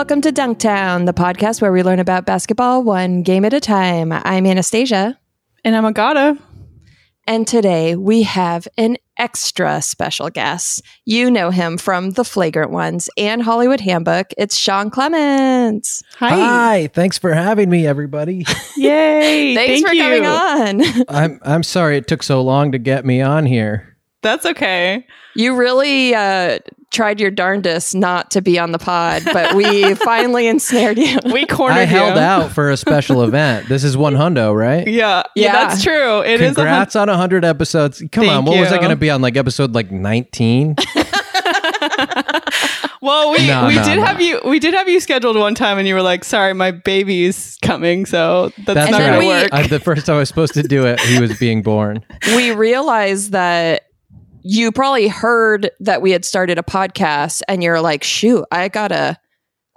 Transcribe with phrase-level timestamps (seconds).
[0.00, 3.52] Hello and welcome to Dunktown, the podcast where we learn about basketball one game at
[3.52, 4.10] a time.
[4.10, 5.20] I'm Anastasia.
[5.62, 6.38] And I'm Agata.
[7.26, 10.80] And today we have an extra special guest.
[11.04, 14.28] You know him from The Flagrant Ones and Hollywood Handbook.
[14.38, 16.02] It's Sean Clements.
[16.16, 16.30] Hi.
[16.30, 18.46] Hi, thanks for having me, everybody.
[18.78, 19.54] Yay.
[19.54, 20.02] Thanks Thank for you.
[20.02, 21.04] coming on.
[21.10, 23.98] I'm I'm sorry it took so long to get me on here.
[24.22, 25.06] That's okay.
[25.34, 30.46] You really uh, tried your darndest not to be on the pod, but we finally
[30.48, 31.18] ensnared you.
[31.32, 33.68] We cornered I held out for a special event.
[33.68, 34.86] This is one hundo, right?
[34.86, 35.52] Yeah, yeah, Yeah.
[35.52, 36.20] that's true.
[36.22, 38.02] It is a hun- Congrats on hundred episodes.
[38.12, 39.22] Come on, Thank what was I going to be on?
[39.22, 40.76] Like episode like nineteen?
[43.02, 44.04] Well, we No, we no, did no.
[44.04, 46.70] have you we did have you scheduled one time, and you were like, "Sorry, my
[46.70, 50.28] baby's coming, so that's, That's not then gonna work." I, the first time I was
[50.28, 52.04] supposed to do it, he was being born.
[52.36, 53.86] we realized that
[54.42, 59.18] you probably heard that we had started a podcast and you're like, shoot, I gotta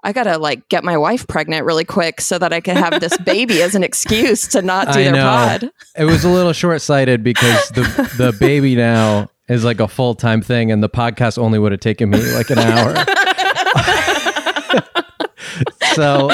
[0.03, 3.15] I gotta like get my wife pregnant really quick so that I can have this
[3.25, 5.23] baby as an excuse to not do I their know.
[5.23, 5.71] pod.
[5.97, 7.81] It was a little short sighted because the
[8.17, 11.81] the baby now is like a full time thing, and the podcast only would have
[11.81, 12.95] taken me like an hour.
[15.95, 16.29] so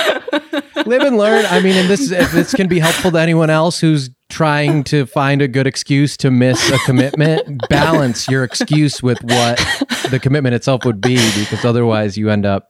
[0.89, 1.45] live and learn.
[1.45, 5.05] I mean, and this if this can be helpful to anyone else who's trying to
[5.05, 9.57] find a good excuse to miss a commitment, balance your excuse with what
[10.11, 12.69] the commitment itself would be, because otherwise you end up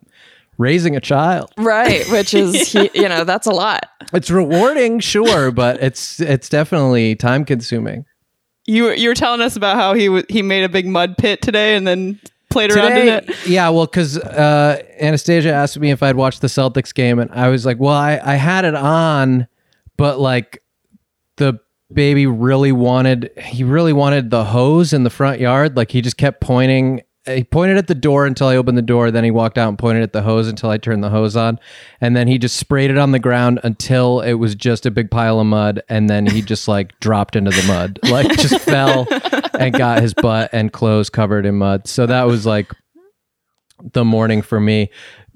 [0.58, 1.52] raising a child.
[1.58, 3.88] Right, which is he, you know, that's a lot.
[4.14, 8.06] It's rewarding, sure, but it's it's definitely time consuming.
[8.68, 11.18] you were- you were telling us about how he w- he made a big mud
[11.18, 13.48] pit today, and then played around in it.
[13.48, 17.50] yeah, well, because uh, Anastasia asked me if I'd watched the Celtics game, and I
[17.50, 19.48] was like, well, I, I had it on,
[19.98, 20.64] but like
[21.38, 21.60] the
[21.92, 25.76] baby really wanted, he really wanted the hose in the front yard.
[25.76, 27.02] Like he just kept pointing.
[27.36, 29.12] He pointed at the door until I opened the door.
[29.12, 31.60] Then he walked out and pointed at the hose until I turned the hose on.
[32.02, 35.12] And then he just sprayed it on the ground until it was just a big
[35.12, 35.82] pile of mud.
[35.90, 39.08] And then he just like dropped into the mud, like just fell
[39.60, 41.88] and got his butt and clothes covered in mud.
[41.88, 42.72] So that was like
[43.94, 44.90] the morning for me.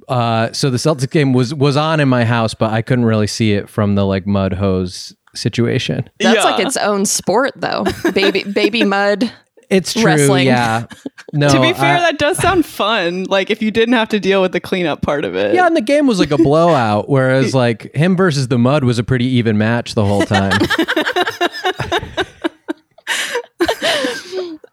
[0.08, 3.28] Uh, so the Celtics game was was on in my house, but I couldn't really
[3.28, 6.10] see it from the like mud hose situation.
[6.20, 6.44] That's Yeah.
[6.44, 7.86] like its own sport though.
[8.14, 9.32] Baby baby mud.
[9.74, 10.46] It's true, Wrestling.
[10.48, 10.86] yeah.
[11.34, 13.24] No, to be fair, I- that does sound fun.
[13.24, 15.56] Like if you didn't have to deal with the cleanup part of it.
[15.56, 19.00] yeah, and the game was like a blowout, whereas like him versus the mud was
[19.00, 20.52] a pretty even match the whole time.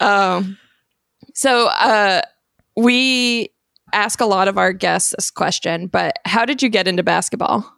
[0.01, 0.57] Um,
[1.35, 2.23] so uh,
[2.77, 3.51] we
[3.93, 7.71] ask a lot of our guests this question, but how did you get into basketball?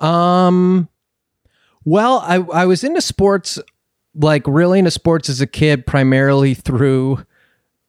[0.00, 0.88] Um,
[1.84, 3.58] well, I I was into sports,
[4.14, 7.24] like really into sports as a kid, primarily through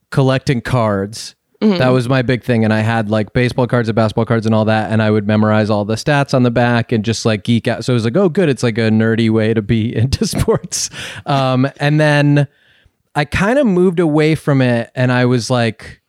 [0.09, 1.35] collecting cards.
[1.77, 4.53] That was my big thing, and I had like baseball cards and basketball cards and
[4.53, 7.43] all that, and I would memorize all the stats on the back and just like
[7.43, 7.83] geek out.
[7.85, 10.89] So it was like, oh, good, it's like a nerdy way to be into sports.
[11.25, 12.47] Um, and then
[13.15, 16.01] I kind of moved away from it, and I was like,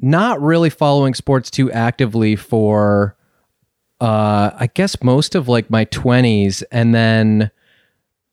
[0.00, 3.16] not really following sports too actively for
[4.00, 7.52] uh I guess most of like my 20s and then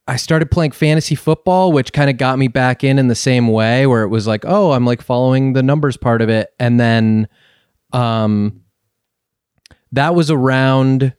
[0.10, 3.48] I started playing fantasy football which kind of got me back in in the same
[3.48, 6.52] way where it was like oh I'm like following the numbers part of it.
[6.60, 7.28] And then
[7.94, 8.62] um
[9.92, 11.14] that was around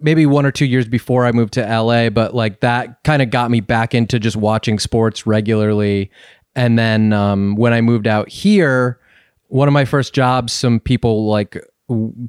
[0.00, 3.30] maybe one or two years before I moved to LA but like that kind of
[3.30, 6.12] got me back into just watching sports regularly.
[6.54, 9.00] And then um when I moved out here
[9.48, 11.56] one of my first jobs some people like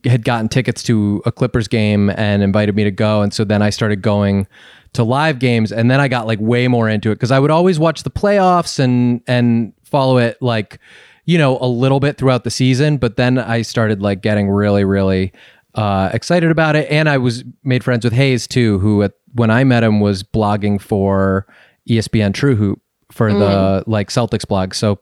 [0.05, 3.21] had gotten tickets to a clippers game and invited me to go.
[3.21, 4.47] And so then i started going
[4.93, 7.51] to live games and then i got like way more into it because i would
[7.51, 10.79] always watch the playoffs and and follow it like
[11.25, 14.83] you know a little bit throughout the season but then i started like getting really
[14.83, 15.31] really
[15.75, 19.51] uh, excited about it and i was made friends with hayes too who at, when
[19.51, 21.45] i met him was blogging for
[21.87, 22.81] espn true hoop
[23.11, 24.99] for the like celtics blog so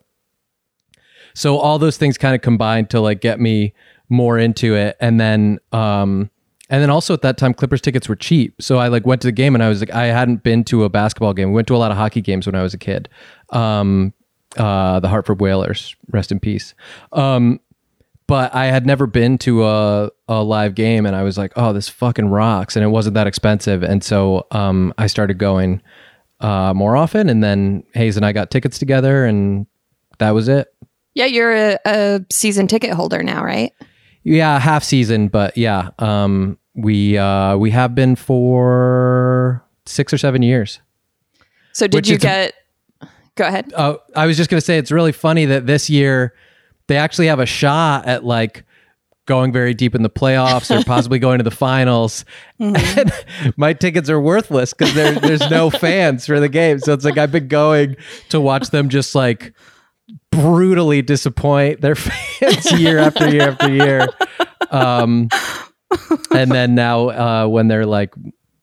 [1.33, 3.73] so all those things kind of combined to like get me
[4.09, 6.29] more into it and then um
[6.69, 9.27] and then also at that time clippers tickets were cheap so i like went to
[9.27, 11.67] the game and i was like i hadn't been to a basketball game we went
[11.67, 13.09] to a lot of hockey games when i was a kid
[13.49, 14.13] um
[14.57, 16.73] uh the hartford whalers rest in peace
[17.13, 17.59] um
[18.27, 21.71] but I had never been to a, a live game and I was like, oh,
[21.71, 22.75] this fucking rocks.
[22.75, 23.83] And it wasn't that expensive.
[23.83, 25.81] And so um, I started going
[26.41, 27.29] uh, more often.
[27.29, 29.65] And then Hayes and I got tickets together and
[30.19, 30.67] that was it.
[31.13, 33.71] Yeah, you're a, a season ticket holder now, right?
[34.27, 40.41] Yeah, half season, but yeah, um, we uh, we have been for six or seven
[40.41, 40.81] years.
[41.71, 42.53] So did you get?
[43.35, 43.71] Go ahead.
[43.77, 46.33] Oh, I was just gonna say it's really funny that this year
[46.87, 48.65] they actually have a shot at like
[49.27, 52.25] going very deep in the playoffs or possibly going to the finals.
[52.59, 53.51] Mm-hmm.
[53.57, 56.79] My tickets are worthless because there, there's no fans for the game.
[56.79, 57.95] So it's like I've been going
[58.29, 59.53] to watch them just like
[60.31, 64.07] brutally disappoint their fans year after year after year.
[64.71, 65.29] Um,
[66.31, 68.13] and then now uh, when they're like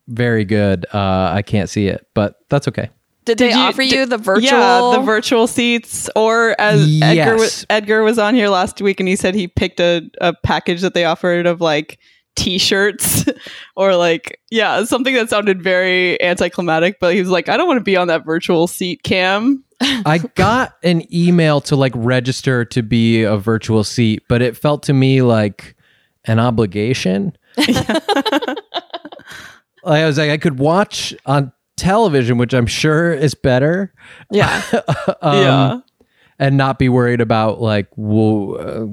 [0.08, 2.90] very good, uh, I can't see it, but that's okay.
[3.24, 4.42] Did they you- offer you did- the virtual?
[4.50, 6.10] Yeah, the virtual seats.
[6.14, 7.40] Or as Edgar Yes.
[7.40, 10.82] was, Edgar was on here last week, and he said he picked a, a package
[10.82, 11.98] that they offered of like
[12.36, 13.26] t-shirts
[13.76, 17.78] or like yeah something that sounded very anticlimactic but he was like i don't want
[17.78, 19.64] to be on that virtual seat cam
[20.06, 24.82] I got an email to like register to be a virtual seat, but it felt
[24.84, 25.76] to me like
[26.24, 27.36] an obligation.
[27.58, 28.56] I
[29.84, 33.92] was like, I could watch on television, which I'm sure is better,
[34.30, 34.62] yeah.
[35.20, 35.80] um, yeah
[36.38, 38.86] and not be worried about like uh,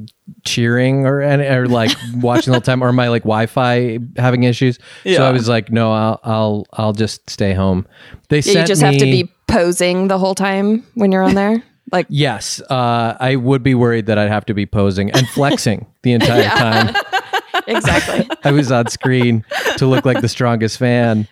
[0.43, 4.77] cheering or any, or like watching the whole time or my like Wi-Fi having issues.
[5.05, 7.87] So I was like, no, I'll I'll I'll just stay home.
[8.29, 11.35] They Yeah, sent you just have to be posing the whole time when you're on
[11.35, 11.63] there.
[11.91, 15.87] Like Yes, uh, I would be worried that I'd have to be posing and flexing
[16.03, 16.95] the entire time.
[17.67, 18.29] exactly.
[18.43, 19.43] I was on screen
[19.77, 21.27] to look like the strongest fan.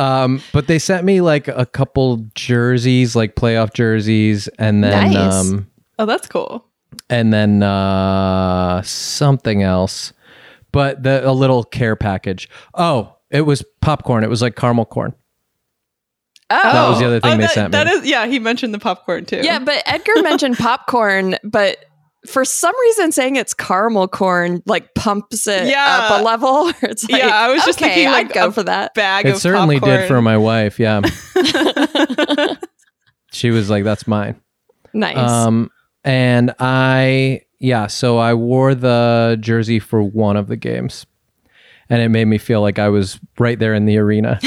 [0.00, 5.34] Um, but they sent me like a couple jerseys, like playoff jerseys, and then Nice.
[5.34, 5.66] um,
[5.98, 6.64] oh that's cool
[7.08, 10.12] and then uh, something else.
[10.72, 12.48] But the a little care package.
[12.74, 14.22] Oh, it was popcorn.
[14.22, 15.14] It was like caramel corn.
[16.52, 17.78] Oh, That was the other thing they that, sent me.
[17.78, 19.58] that is yeah he mentioned the popcorn too yeah.
[19.60, 21.84] But Edgar mentioned popcorn, but
[22.26, 26.08] for some reason, saying it's caramel corn like pumps it Yeah.
[26.10, 26.70] up a level.
[26.82, 28.94] It's like, Yeah, I was just okay, thinking, I'd go a for that.
[28.94, 30.00] bag It of certainly popcorn.
[30.00, 30.78] did for my wife.
[30.78, 31.00] Yeah,
[33.32, 34.40] she was like, "That's mine."
[34.92, 35.16] Nice.
[35.16, 35.70] Um,
[36.04, 41.06] and I, yeah, so I wore the jersey for one of the games,
[41.88, 44.40] and it made me feel like I was right there in the arena.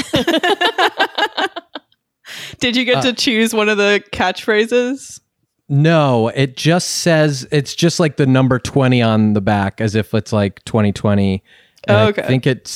[2.60, 5.20] did you get Uh, to choose one of the catchphrases
[5.68, 10.12] no, it just says it's just like the number twenty on the back, as if
[10.14, 11.42] it's like twenty twenty.
[11.88, 12.22] Oh, okay.
[12.22, 12.68] I think it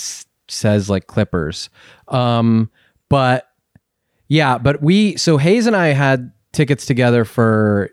[0.49, 1.71] says like Clippers.
[2.09, 2.71] Um,
[3.09, 3.49] but
[4.29, 7.91] yeah, but we so Hayes and I had tickets together for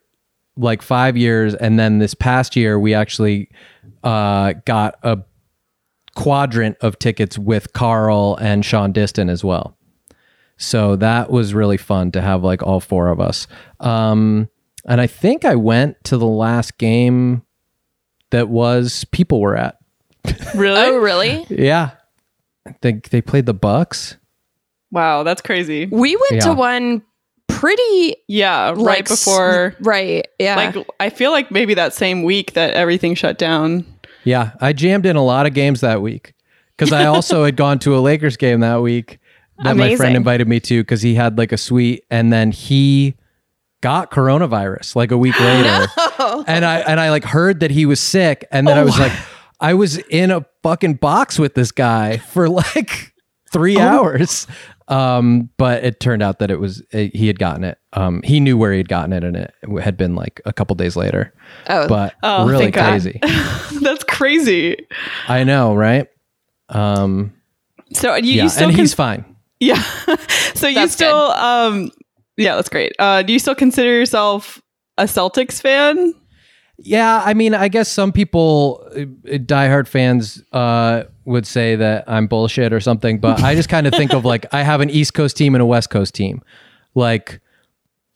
[0.58, 3.50] like five years, and then this past year we actually
[4.04, 5.20] uh, got a
[6.16, 9.78] quadrant of tickets with Carl and Sean Diston as well.
[10.58, 13.48] So that was really fun to have like all four of us.
[13.82, 14.50] Um,
[14.86, 17.44] and I think I went to the last game
[18.32, 19.78] that was people were at.
[20.56, 21.46] really oh, really?
[21.50, 21.92] Yeah.
[22.82, 24.18] They they played the Bucks.
[24.92, 26.40] wow that's crazy We went Yeah.
[26.50, 27.04] to one
[27.48, 30.28] pretty yeah right like, before right.
[30.40, 30.56] Yeah.
[30.56, 33.86] like i feel like maybe that same week that everything shut down
[34.24, 36.34] Yeah, I jammed in a lot of games that week
[36.76, 39.20] because I also had gone to a Lakers game that week
[39.64, 43.14] that my friend invited me to because he had like a suite, and then he
[43.86, 45.86] got coronavirus like a week later,
[46.48, 49.12] and I and I like heard that he was sick, and then I was like,
[49.60, 53.14] I was in a fucking box with this guy for like
[53.54, 54.48] three hours.
[54.88, 57.78] Um, but it turned out that it was it, he had gotten it.
[57.94, 60.76] Um, he knew where he had gotten it, and it had been like a couple
[60.76, 61.32] days later.
[61.70, 63.20] oh, But Oh, really crazy.
[63.82, 64.78] that's crazy
[65.28, 66.08] I know, right?
[66.70, 67.34] Um,
[67.94, 69.36] so you, yeah, you still and con- he's fine.
[69.60, 69.80] Yeah.
[70.56, 71.92] so you That's still um
[72.38, 72.94] yeah, that's great.
[73.00, 74.62] Uh do you still consider yourself
[74.98, 76.14] a Celtics fan?
[76.78, 82.28] Yeah, I mean, I guess some people, uh, diehard fans, uh, would say that I'm
[82.28, 85.14] bullshit or something, but I just kind of think of like I have an East
[85.14, 86.42] Coast team and a West Coast team.
[86.94, 87.40] Like,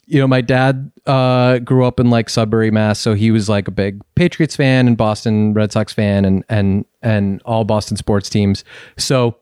[0.06, 3.68] you know, my dad uh, grew up in like Sudbury, Mass, so he was like
[3.68, 8.30] a big Patriots fan and Boston Red Sox fan and and and all Boston sports
[8.30, 8.64] teams.
[8.98, 9.38] So,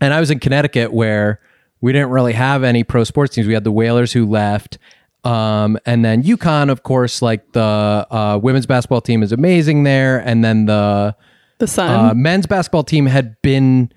[0.00, 1.40] and I was in Connecticut where
[1.80, 3.46] we didn't really have any pro sports teams.
[3.46, 4.78] We had the Whalers who left.
[5.24, 10.18] Um, and then UConn, of course, like the uh, women's basketball team is amazing there.
[10.18, 11.14] And then the
[11.58, 12.10] The Sun.
[12.10, 13.92] uh, men's basketball team had been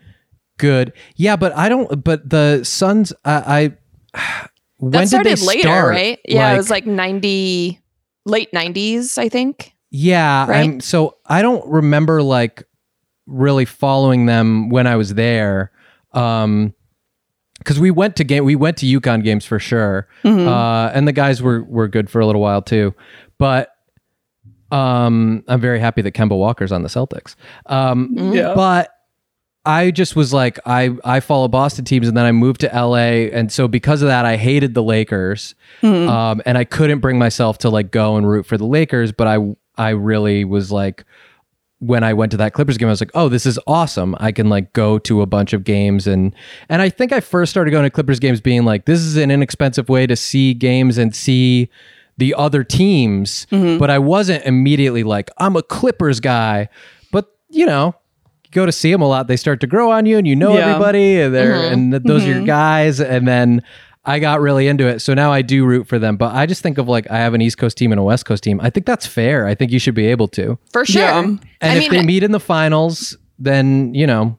[0.58, 0.92] good.
[1.16, 3.72] Yeah, but I don't, but the Suns, I,
[4.14, 4.48] I
[4.78, 5.90] when that did started they later, start?
[5.92, 6.20] right?
[6.28, 7.80] Yeah, it was like 90
[8.26, 9.74] late 90s, I think.
[9.92, 10.64] Yeah, Right?
[10.64, 12.64] I'm so I don't remember like
[13.28, 15.72] really following them when I was there.
[16.14, 16.74] Um
[17.64, 20.08] because we went to game we went to UConn games for sure.
[20.24, 22.94] Uh and the guys were were good for a little while too.
[23.38, 23.70] But
[24.72, 27.36] um I'm very happy that Kemba Walker's on the Celtics.
[27.66, 28.54] Um yeah.
[28.56, 28.90] but
[29.66, 33.30] I just was like, I I follow Boston teams, and then I moved to LA,
[33.32, 37.60] and so because of that, I hated the Lakers, um, and I couldn't bring myself
[37.60, 39.14] to like go and root for the Lakers.
[39.14, 41.06] But I I really was like
[41.86, 44.16] when I went to that Clippers game, I was like, "Oh, this is awesome!
[44.20, 46.34] I can like go to a bunch of games and
[46.70, 49.32] and I think I first started going to Clippers games being like, this is an
[49.32, 51.70] inexpensive way to see games and see
[52.18, 53.80] the other teams, mm-hmm.
[53.80, 56.70] but I wasn't immediately like, I'm a Clippers guy.
[57.12, 57.96] But you know,
[58.46, 60.36] you go to see them a lot, they start to grow on you, and you
[60.36, 60.68] know Yeah.
[60.68, 61.74] everybody, and they're mm-hmm.
[61.74, 62.46] and th- those are your mm-hmm.
[62.46, 63.62] guys, and then.
[64.06, 65.00] I got really into it.
[65.00, 66.18] So now I do root for them.
[66.18, 68.26] But I just think of like I have an East Coast team and a West
[68.26, 68.60] Coast team.
[68.62, 69.46] I think that's fair.
[69.48, 70.58] I think you should be able to.
[70.72, 71.02] For sure.
[71.02, 71.20] Yeah.
[71.20, 74.38] And I if mean, they meet in the finals, then you know.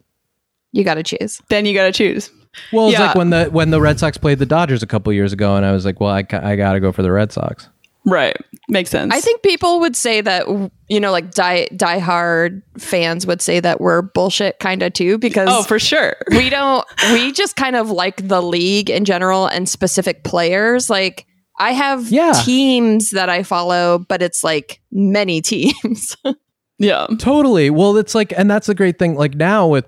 [0.73, 1.41] you got to choose.
[1.49, 2.31] Then you got to choose.
[2.73, 3.07] Well, it's Yeah.
[3.07, 5.65] like when the when the Red Sox played the Dodgers a couple years ago, and
[5.67, 7.69] I was like, well, I, I got to go for the Red Sox.
[8.07, 8.37] Right.
[8.69, 9.15] Makes sense.
[9.15, 10.47] I think people would say that
[10.89, 15.49] you know, like die diehard fans would say that we're bullshit kind of too because
[15.51, 16.15] Oh, for sure.
[16.31, 20.91] we don't we just kind of like the league in general and specific players.
[20.91, 21.27] Like
[21.59, 22.33] I have Yeah.
[22.45, 26.17] teams that I follow, but it's like many teams.
[26.79, 27.07] Yeah.
[27.19, 27.71] Totally.
[27.71, 29.15] Well, it's like, and that's the great thing.
[29.15, 29.87] Like now with,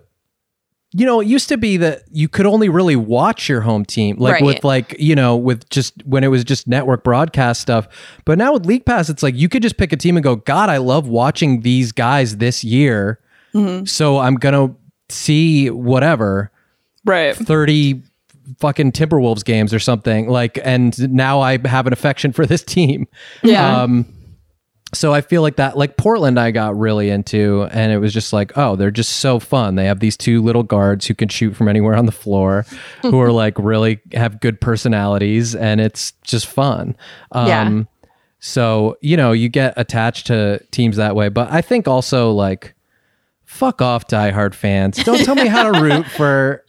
[0.99, 4.17] you know, it used to be that you could only really watch your home team,
[4.19, 4.43] like Right.
[4.45, 7.87] with like, you know, with just when it was just network broadcast stuff.
[8.25, 10.37] But now with League Pass, it's like you could just pick a team and go,
[10.37, 13.19] God, I love watching these guys this year.
[13.85, 14.75] So I'm gonna
[15.09, 16.51] see whatever
[17.05, 17.35] Right.
[17.37, 18.03] 30
[18.61, 23.07] fucking Timberwolves games or something like and now I have an affection for this team.
[23.43, 23.83] Yeah.
[23.83, 24.07] Um
[24.95, 28.33] so I feel like that like Portland I got really into and it was just
[28.33, 29.75] like oh they're just so fun.
[29.75, 32.65] They have these two little guards who can shoot from anywhere on the floor
[33.03, 36.97] who are like really have good personalities and it's just fun.
[37.33, 37.83] Um Yeah.
[38.39, 42.75] so, you know, you get attached to teams that way, but I think also like
[43.45, 44.97] fuck off diehard fans.
[45.03, 46.65] Don't tell me how to root for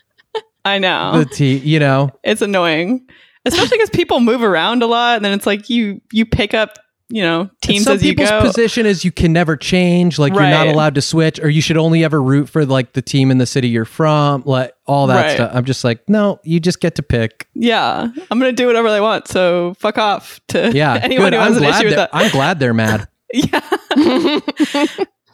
[0.66, 1.20] I know.
[1.20, 2.10] the team, you know.
[2.24, 3.08] it's annoying.
[3.46, 6.78] Especially because people move around a lot and then it's like you you pick up,
[7.10, 10.42] you know, teams Some as you people's position is you can never change, like you're
[10.42, 13.38] not allowed to switch, or you should only ever root for like the team in
[13.38, 15.32] the city you're from, like all that Right.
[15.36, 15.52] stuff.
[15.54, 17.48] I'm just like, no, you just get to pick.
[17.54, 18.08] yeah.
[18.30, 19.28] I'm gonna do whatever I want.
[19.30, 21.34] So fuck off to Yeah, anyone good.
[21.36, 22.10] who I'm has an glad issue with that.
[22.12, 23.08] I'm glad they're mad.
[23.34, 23.60] yeah.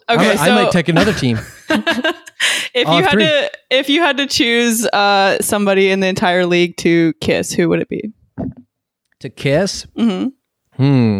[0.09, 1.39] Okay, I so might take another team.
[1.69, 3.23] if you had three.
[3.23, 7.69] to if you had to choose uh somebody in the entire league to kiss, who
[7.69, 8.11] would it be?
[9.21, 9.87] to kiss.
[9.95, 10.25] hmm
[10.75, 10.81] Hmm.
[10.81, 11.19] Hmm, hmm, hmm,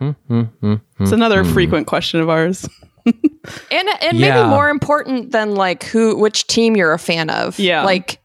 [0.00, 1.52] Hmm, hmm, hmm, it's another hmm.
[1.52, 2.66] frequent question of ours.
[3.06, 4.34] and and Yeah.
[4.34, 7.58] maybe more important than like who which team you're a fan of.
[7.58, 7.84] Yeah.
[7.84, 8.18] Like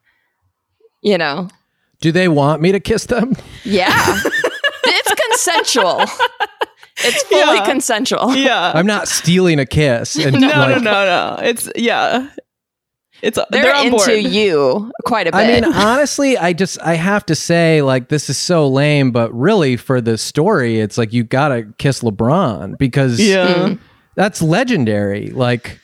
[1.02, 1.50] you know.
[2.02, 3.36] Do they want me to kiss them?
[3.64, 3.92] Yeah.
[4.84, 6.02] it's consensual.
[6.98, 7.66] It's fully Yeah.
[7.66, 8.36] consensual.
[8.36, 8.72] Yeah.
[8.74, 10.16] I'm not stealing a kiss.
[10.16, 11.38] And no, like, no, no, no.
[11.44, 12.30] It's yeah.
[13.26, 14.24] It's They're, they're, on into board.
[14.24, 15.38] you quite a bit.
[15.38, 19.34] I mean, honestly, I just I have to say, like, this is so lame, but
[19.34, 23.48] really for the story, it's like you gotta kiss LeBron because Yeah.
[23.48, 23.80] Mm.
[24.16, 25.30] that's legendary.
[25.32, 25.80] Like,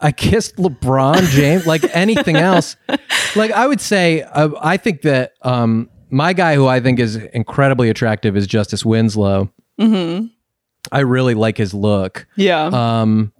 [0.00, 1.66] I kissed LeBron James.
[1.66, 2.76] like anything else,
[3.36, 7.16] like I would say, uh, I think that um, my guy who I think is
[7.16, 9.50] incredibly attractive is Justice Winslow.
[9.78, 10.26] hmm
[10.92, 12.26] I really like his look.
[12.36, 12.66] Yeah.
[12.66, 13.32] Um,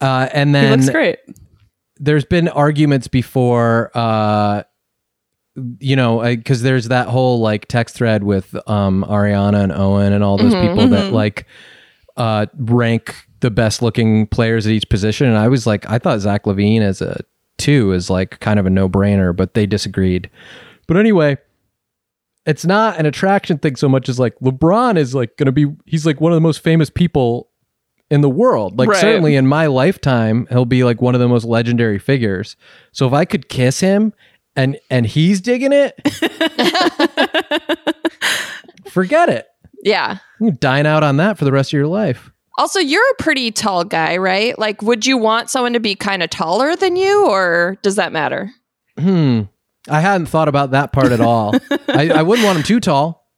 [0.00, 1.18] uh, and then he then looks great.
[2.00, 4.62] There's been arguments before uh
[5.80, 10.22] you know because there's that whole like text thread with um ariana and owen and
[10.22, 11.12] all those Mhm, people that mhm.
[11.12, 11.46] like
[12.16, 16.20] uh rank the best looking players at each position and i was like i thought
[16.20, 17.20] zach LaVine as a
[17.56, 20.30] two is like kind of a no-brainer but they disagreed
[20.86, 21.36] but anyway
[22.46, 26.06] it's not an attraction thing so much as like lebron is like gonna be he's
[26.06, 27.50] like one of the most famous people
[28.10, 28.78] in the world.
[28.78, 29.00] Like Right.
[29.00, 32.56] certainly in my lifetime, he'll be like one of the most legendary figures.
[32.92, 34.12] So if I could kiss him
[34.56, 35.94] and and he's digging it,
[38.90, 39.46] forget it.
[39.82, 40.18] yeah.
[40.40, 42.30] You dine out on that for the rest of your life.
[42.56, 44.58] Also, you're a pretty tall guy, right?
[44.58, 48.12] Like, would you want someone to be kind of taller than you, or does that
[48.12, 48.50] matter?
[48.98, 49.42] Hmm.
[49.88, 51.54] I hadn't thought about that part at all.
[51.88, 53.28] I, I wouldn't want him too tall.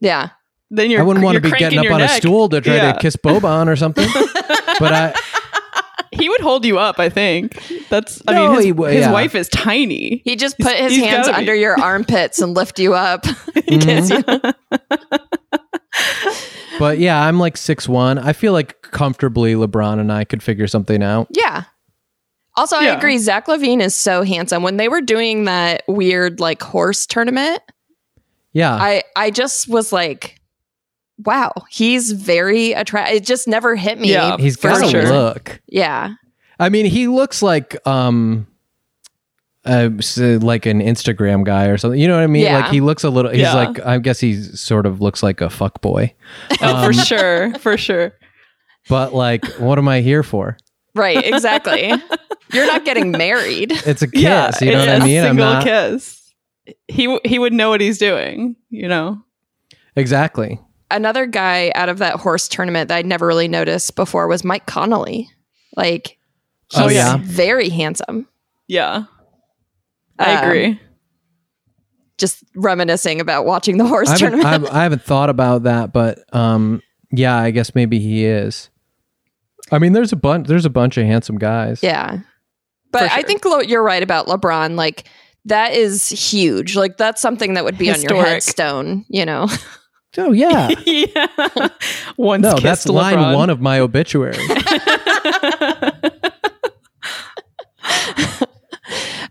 [0.00, 0.30] Yeah.
[0.70, 2.76] Then you're I wouldn't want to be getting up your on a stool to try
[2.76, 2.92] Yeah.
[2.92, 4.08] to kiss Boban or something.
[4.78, 5.14] but I
[6.12, 7.60] He would hold you up, I think.
[7.88, 9.12] That's I No, mean his, he would- his yeah.
[9.12, 10.22] wife is tiny.
[10.24, 11.40] He just put his he's hands gotta be.
[11.40, 13.24] under your armpits and lift you up.
[13.70, 14.54] Mhm.
[16.78, 18.18] but yeah, I'm like six one.
[18.18, 21.28] I feel like comfortably LeBron and I could figure something out.
[21.30, 21.64] Yeah.
[22.56, 23.16] Also, I agree.
[23.18, 24.62] Zach LaVine is so handsome.
[24.62, 27.60] When they were doing that weird like horse tournament,
[28.52, 28.74] Yeah.
[28.74, 30.39] I I just was like,
[31.24, 33.16] wow, he's very attractive.
[33.16, 34.12] It just never hit me.
[34.12, 34.36] Yeah.
[34.38, 35.08] He's for got some a sure.
[35.08, 35.60] look.
[35.66, 36.14] Yeah.
[36.58, 38.46] I mean, he looks like um
[39.66, 42.00] uh, s- like an Instagram guy or something.
[42.00, 42.44] You know what I mean?
[42.44, 42.60] Yeah.
[42.60, 43.30] Like he looks a little.
[43.30, 43.54] He's Yeah.
[43.54, 46.14] like I guess he sort of looks like a fuck boy.
[46.62, 48.12] Oh, for sure, for sure.
[48.88, 50.56] But like, what am I here for?
[50.94, 51.92] Right, exactly.
[52.52, 53.72] You're not getting married.
[53.86, 54.22] It's a kiss.
[54.22, 55.20] yeah, you know what I mean?
[55.20, 56.32] I'm Single not kiss.
[56.88, 58.56] He he would know what he's doing.
[58.70, 59.22] You know.
[59.94, 60.58] exactly.
[60.90, 64.66] Another guy out of that horse tournament that I'd never really noticed before was Mike
[64.66, 65.28] Conley.
[65.76, 66.18] Like,
[66.74, 67.18] Oh, he's yeah?
[67.22, 68.28] very handsome.
[68.68, 69.04] Yeah,
[70.18, 70.80] I Um, agree.
[72.18, 74.46] Just reminiscing about watching the horse I tournament.
[74.46, 78.68] I haven't- I haven't thought about that, but um, yeah, I guess maybe he is.
[79.72, 80.46] I mean, there's a bunch.
[80.48, 81.82] There's a bunch of handsome guys.
[81.82, 82.18] Yeah.
[82.92, 84.74] But For I think Lo- you're right about LeBron.
[84.76, 85.04] Like,
[85.46, 86.76] that is huge.
[86.76, 89.48] Like, that's something that would be on your headstone, you know?
[90.18, 90.68] Oh yeah.
[90.86, 91.68] yeah.
[92.16, 93.34] Once No, kissed that's line LeBron.
[93.34, 94.36] one of my obituary.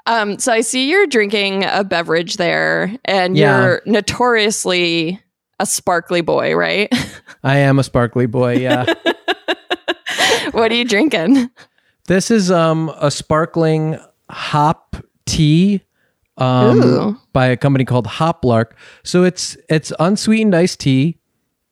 [0.05, 3.61] Um, so I see you're drinking a beverage there, and Yeah.
[3.61, 5.21] you're notoriously
[5.59, 6.91] a sparkly boy, right?
[7.43, 8.55] I am a sparkly boy.
[8.57, 8.91] Yeah.
[10.51, 11.51] what are you drinking?
[12.07, 13.99] This is um a sparkling
[14.31, 14.95] hop
[15.27, 15.81] tea
[16.39, 18.71] um by a company called Hoplark.
[19.03, 21.17] So it's it's unsweetened iced tea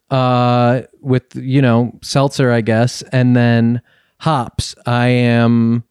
[0.10, 3.82] uh with you know seltzer I guess and then
[4.20, 4.76] hops.
[4.86, 5.84] I am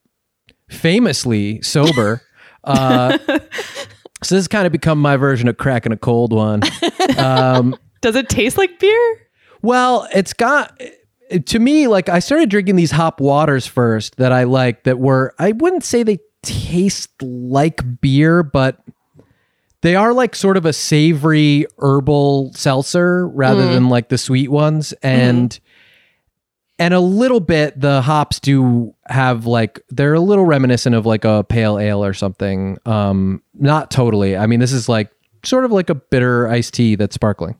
[0.70, 2.22] famously sober.
[2.64, 3.16] Uh
[4.24, 6.62] so this has kind of become my version of cracking a cold one.
[7.16, 9.28] Um Does it taste like beer?
[9.62, 10.76] well, it's got
[11.46, 15.32] to me like I started drinking these hop waters first that I like that were
[15.38, 18.80] I wouldn't say they taste like beer, but
[19.82, 24.92] they are like sort of a savory herbal seltzer rather than like the sweet ones
[25.02, 25.58] and
[26.78, 31.24] and a little bit the hops do have like they're a little reminiscent of like
[31.24, 32.78] a pale ale or something.
[32.86, 34.36] Um not totally.
[34.36, 35.10] I mean this is like
[35.44, 37.56] sort of like a bitter iced tea that's sparkling.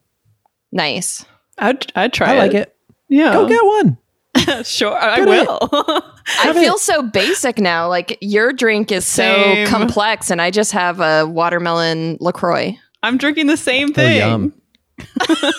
[0.72, 1.25] Nice.
[1.59, 2.75] I'd I'd try I like it.
[3.09, 3.33] Yeah.
[3.33, 3.99] Go get one.
[4.64, 5.49] sure, I Get it.
[5.49, 5.59] will.
[6.40, 7.88] I feel so basic now.
[7.88, 9.66] Like your drink is Same.
[9.66, 12.77] so complex, and I just have a watermelon LaCroix.
[13.03, 14.16] I'm drinking the same Oh, thing.
[14.18, 14.53] yum.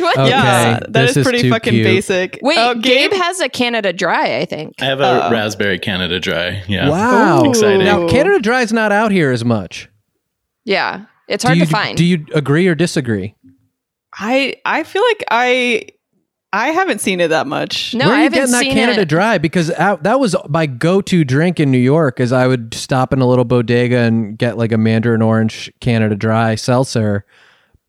[0.00, 1.84] What- Okay, Yeah, that is, is is pretty fucking cute.
[1.84, 2.40] basic.
[2.42, 4.74] Wait, Oh, Gabe has a Canada Dry, I think.
[4.82, 6.64] I have a Uh, raspberry Canada Dry.
[6.66, 6.88] Yeah.
[6.88, 7.44] Wow.
[7.44, 7.50] Ooh.
[7.50, 7.84] Exciting.
[7.84, 9.88] Now Canada Dry's not out here as much.
[10.64, 11.96] Yeah, it's hard you, to find.
[11.96, 13.36] Do you agree or disagree?
[14.18, 15.86] I I feel like I
[16.56, 17.94] I haven't seen it that much.
[17.94, 19.08] no, Where I are you haven't getting that seen Canada it.
[19.08, 19.38] Dry?
[19.38, 22.20] Because uh, that was my go-to drink in New York.
[22.20, 26.14] Is I would stop in a little bodega and get like a mandarin orange Canada
[26.14, 27.24] Dry seltzer,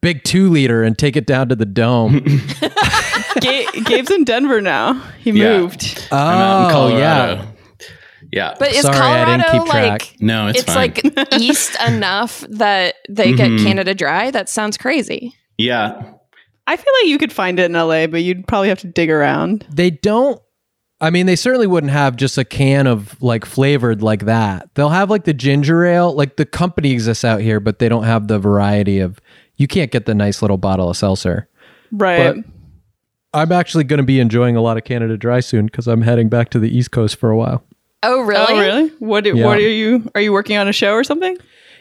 [0.02, 2.20] big two liter, and take it down to the dome.
[3.40, 4.94] Ga- Gabe's in Denver now.
[5.20, 5.58] He Yeah.
[5.58, 6.08] moved.
[6.10, 6.98] oh I'm out in Colorado.
[7.42, 7.46] yeah.
[8.32, 8.54] Yeah.
[8.58, 9.90] But is Sorry, I didn't Colorado keep track.
[10.00, 10.76] like no, it's, it's, fine.
[10.76, 13.36] like east enough that they Mhm.
[13.36, 14.30] get Canada Dry?
[14.32, 15.34] That sounds crazy.
[15.56, 16.02] yeah.
[16.66, 19.10] I feel like you could find it in LA, but you'd probably have to dig
[19.10, 19.66] around.
[19.72, 20.40] They don't.
[21.00, 24.74] I mean, they certainly wouldn't have just a can of like flavored like that.
[24.74, 26.12] They'll have like the ginger ale.
[26.14, 29.20] Like the company exists out here, but they don't have the variety of.
[29.56, 31.48] You can't get the nice little bottle of seltzer.
[31.92, 32.34] Right.
[32.36, 32.44] But-
[33.34, 36.30] I'm actually going to be enjoying a lot of Canada Dry soon because I'm heading
[36.30, 37.62] back to the East Coast for a while.
[38.02, 38.46] Oh, really?
[38.48, 38.88] Oh, really?
[38.98, 39.44] What do, Yeah.
[39.44, 41.36] what are you are you working on a show or something?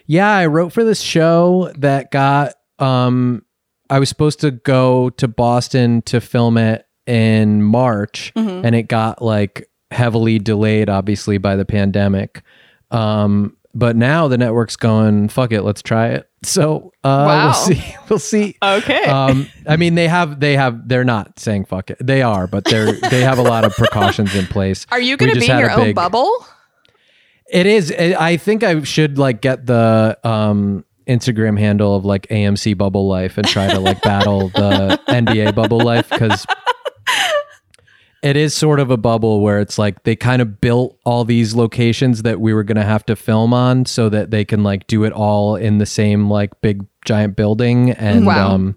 [0.06, 2.56] Yeah, I wrote for this show that got.
[2.80, 3.45] Um,
[3.90, 8.66] I was supposed to go to Boston to film it in March, Mm-hmm.
[8.66, 12.42] and it got like heavily delayed, obviously by the pandemic.
[12.92, 16.30] Um, but now the network's going, fuck it, let's try it.
[16.46, 17.46] So uh, Wow.
[17.46, 17.96] we'll see.
[18.10, 18.56] We'll see.
[18.62, 19.04] Okay.
[19.06, 21.98] um, I mean, they have, they have, they're not saying fuck it.
[22.00, 24.86] They are, but they're, they have a lot of precautions in place.
[24.92, 26.30] Are you going to be in your own big- bubble?
[27.52, 27.92] It is.
[27.92, 33.08] I I think I should like get the um, Instagram handle of like AMC Bubble
[33.08, 36.46] Life and try to like battle the NBA Bubble Life because
[38.24, 41.54] it is sort of a bubble where it's like they kind of built all these
[41.54, 44.88] locations that we were going to have to film on so that they can like
[44.88, 48.52] do it all in the same like big giant building and Wow.
[48.52, 48.76] um,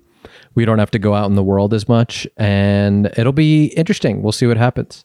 [0.55, 4.23] we don't have to go out in the world as much and it'll be interesting.
[4.23, 5.05] We'll see what happens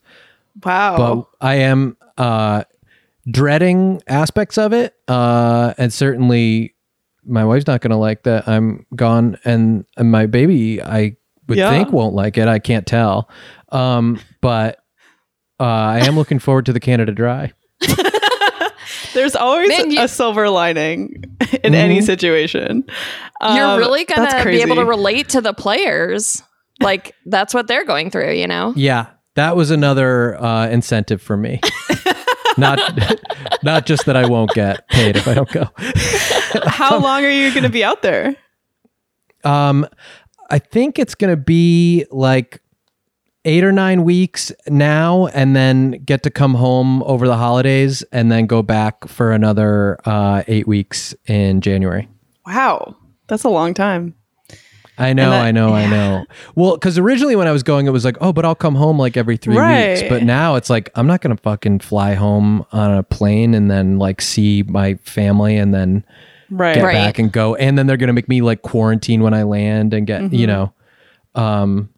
[0.61, 0.97] wow.
[1.39, 2.63] but I am uh,
[3.29, 6.72] dreading aspects of it, uh, and certainly
[7.25, 11.15] my wife's not going to like that I'm gone, and, and my baby I
[11.47, 11.69] would Yeah.
[11.69, 12.47] think won't like it.
[12.47, 13.29] I can't tell,
[13.69, 14.79] um, but
[15.59, 17.53] uh, I am looking forward to the Canada Dry.
[19.13, 21.23] There's always Man, you- a silver lining
[21.63, 22.83] in any situation.
[23.41, 26.41] You're Um, really gonna be able to relate to the players.
[26.81, 28.73] Like, that's what they're going through, you know?
[28.75, 31.59] Yeah, that was another uh, incentive for me.
[32.57, 32.79] not
[33.63, 35.69] not just that I won't get paid if I don't go.
[36.65, 38.35] How long are you going to be out there?
[39.43, 39.87] Um,
[40.49, 42.61] I think it's gonna be like
[43.45, 48.31] eight or nine weeks now, and then get to come home over the holidays, and
[48.31, 52.07] then go back for another uh, eight weeks in January.
[52.45, 52.95] Wow,
[53.27, 54.15] that's a long time.
[54.97, 56.25] I know, that- I know, I know.
[56.55, 58.99] Well, because originally when I was going, it was like, oh, but I'll come home
[58.99, 60.03] like every three weeks.
[60.07, 63.97] But now it's like I'm not gonna fucking fly home on a plane and then
[63.97, 66.05] like see my family and then
[66.51, 66.75] Right.
[66.75, 66.93] get Right.
[66.93, 70.05] back and go, and then they're gonna make me like quarantine when I land and
[70.05, 70.35] get Mm-hmm.
[70.35, 70.73] you know.
[71.33, 71.89] Um,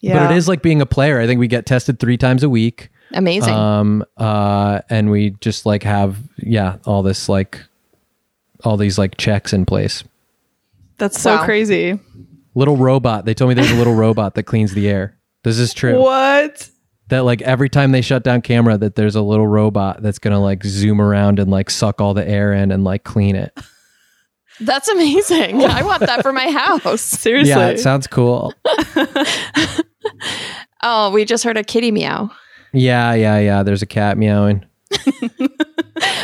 [0.00, 0.18] Yeah.
[0.26, 1.18] but it is like being a player.
[1.20, 2.90] I think we get tested three times a week.
[3.14, 3.54] Amazing.
[3.54, 7.60] Um, uh, and we just like have yeah all this like
[8.62, 10.04] all these like checks in place.
[10.98, 11.44] That's so Wow.
[11.44, 11.98] crazy.
[12.54, 13.24] Little robot.
[13.24, 15.16] They told me there's a little robot that cleans the air.
[15.44, 16.00] This is true.
[16.00, 16.68] What?
[17.10, 20.38] that like every time they shut down camera that there's a little robot that's gonna
[20.38, 23.58] like zoom around and like suck all the air in and like clean it
[24.60, 25.64] That's amazing.
[25.64, 27.00] I want that for my house.
[27.00, 27.48] Seriously.
[27.48, 28.52] yeah it sounds cool
[30.82, 32.30] Oh, we just heard a kitty meow.
[32.74, 34.64] yeah yeah yeah there's a cat meowing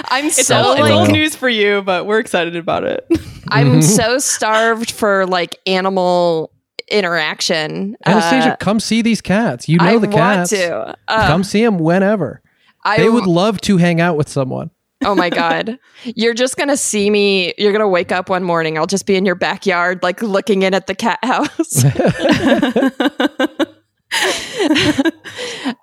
[0.08, 3.06] I'm it's so old, it's like- old news for you, but we're excited about it.
[3.50, 6.50] I'm so starved for like animal
[6.90, 7.96] interaction.
[8.06, 10.96] anastasia Uh, come see these cats you know I the cats to.
[11.08, 12.42] Uh, come see them whenever
[12.84, 14.70] I they would love to hang out with someone
[15.06, 15.78] Oh my god.
[16.04, 17.52] You're just going to see me.
[17.58, 18.78] You're going to wake up one morning.
[18.78, 21.84] I'll just be in your backyard like looking in at the cat house.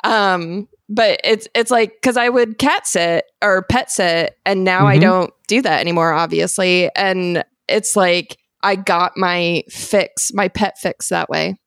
[0.04, 4.88] um but it's it's like cuz I would cat sit or pet sit and now
[4.88, 5.02] I Mhm.
[5.02, 11.10] don't do that anymore obviously and it's like I got my fix, my pet fix
[11.10, 11.58] that way.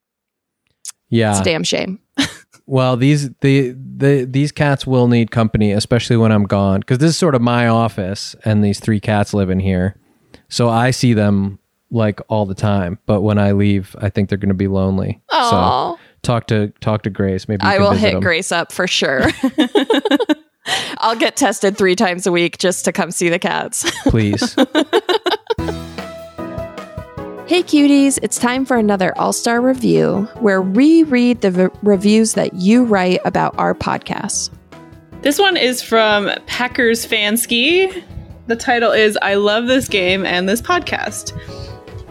[1.08, 1.98] yeah It's a damn shame.
[2.66, 7.10] well these the, the these cats will need company especially when i'm gone because this
[7.10, 9.96] is sort of my office and these three cats live in here
[10.48, 11.58] so i see them
[11.90, 15.20] like all the time but when i leave i think they're going to be lonely
[15.30, 18.20] so Oh, talk to talk to grace maybe I will hit hit 'em.
[18.22, 19.26] Grace up for sure.
[20.98, 23.84] I'll get tested 3 times a week just to come see the cats.
[24.04, 24.56] please
[27.54, 32.32] Hey cuties, it's time for another All Star review where we read the v- reviews
[32.32, 34.50] that you write about our podcast.
[35.22, 38.02] This one is from Packers Fansky.
[38.48, 41.32] The title is I Love This Game and This Podcast.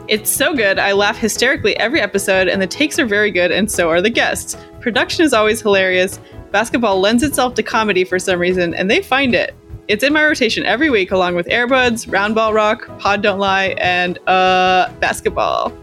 [0.07, 3.69] It's so good, I laugh hysterically every episode, and the takes are very good, and
[3.69, 4.55] so are the guests.
[4.79, 6.21] Production is always hilarious.
[6.51, 9.53] Basketball lends itself to comedy for some reason, and they find it.
[9.89, 14.17] It's in my rotation every week, along with Airbuds, Roundball Rock, Pod Don't Lie, and
[14.29, 15.73] uh, basketball.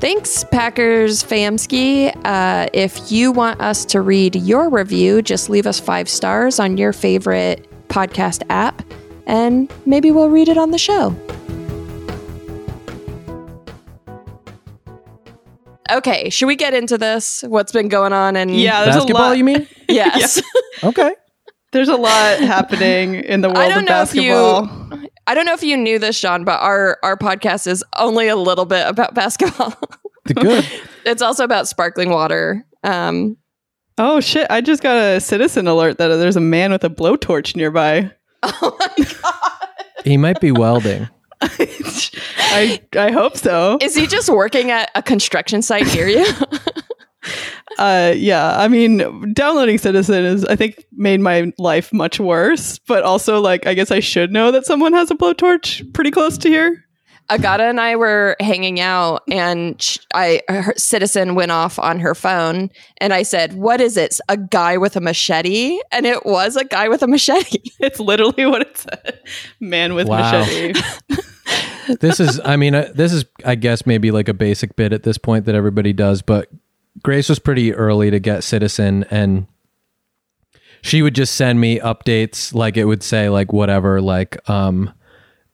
[0.00, 2.12] Thanks, Packers Famsky.
[2.24, 6.76] Uh, if you want us to read your review, just leave us five stars on
[6.76, 8.82] your favorite podcast app,
[9.26, 11.14] and maybe we'll read it on the show.
[15.92, 17.42] Okay, should we get into this?
[17.46, 18.36] What's been going on?
[18.36, 19.38] And Yeah, there's a basketball lot.
[19.38, 20.42] you mean yes.
[20.82, 21.14] okay
[21.74, 25.44] There's a lot happening in the world I don't of know if you I don't
[25.44, 28.86] know if you knew this, Sean, but our our podcast is only a little bit
[28.86, 29.74] about basketball.
[30.24, 30.64] the good
[31.04, 32.64] it's also about sparkling water.
[32.84, 33.36] Um,
[33.98, 34.46] Oh shit!
[34.50, 38.12] I just got a citizen alert that there's a man with a blowtorch nearby.
[38.44, 39.68] oh my god.
[40.04, 41.08] he might be welding
[41.40, 43.78] I I hope so.
[43.80, 46.26] Is he just working at a construction site near you?
[47.78, 52.78] Uh, yeah, I mean, downloading Citizen is I think made my life much worse.
[52.86, 56.38] But also, like, I guess I should know that someone has a blowtorch pretty close
[56.38, 56.84] to here.
[57.30, 62.14] Agata and I were hanging out, and sh- I her citizen went off on her
[62.14, 64.20] phone, and I said, "What is it?
[64.28, 67.62] A guy with a machete?" And it was a guy with a machete.
[67.80, 69.20] It's literally what it said:
[69.58, 70.40] man with Wow.
[70.40, 70.78] machete.
[72.00, 75.02] this is i mean uh, this is i guess maybe like a basic bit at
[75.02, 76.48] this point that everybody does but
[77.02, 79.46] grace was pretty early to get citizen and
[80.82, 84.92] she would just send me updates like it would say like whatever like um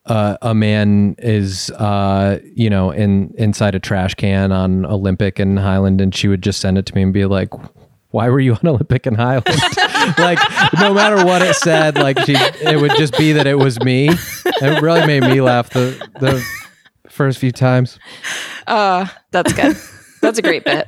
[0.06, 5.58] uh, a man is uh you know in inside a trash can on olympic and
[5.58, 7.50] highland and she would just send it to me and be like
[8.08, 9.46] why were you on olympic and highland
[10.18, 10.38] like
[10.80, 14.08] no matter what it said like she it would just be that it was me
[14.10, 16.44] it really made me laugh the the
[17.08, 17.98] first few times
[18.66, 19.76] Uh, that's good.
[20.22, 20.86] That's a great bit.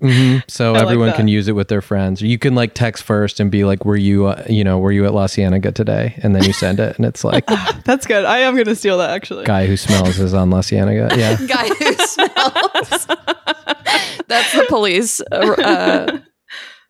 [0.00, 1.16] Hmm so like everyone that.
[1.16, 3.96] can use it with their friends you can like text first and be like were
[3.96, 6.96] you uh, you know were you at la cienega today and then you send it
[6.96, 7.44] and it's like
[7.84, 8.24] That's good.
[8.24, 9.44] I am gonna steal that actually.
[9.44, 13.06] guy who smells is on la cienega yeah Guy who smells.
[14.28, 16.18] that's the police uh, uh,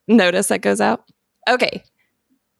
[0.09, 1.05] notice that goes out.
[1.49, 1.83] Okay.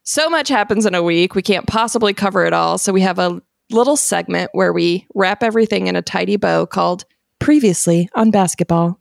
[0.03, 1.35] So much happens in a week.
[1.35, 2.77] We can't possibly cover it all.
[2.77, 7.05] So we have a little segment where we wrap everything in a tidy bow called
[7.39, 8.99] Previously on Basketball.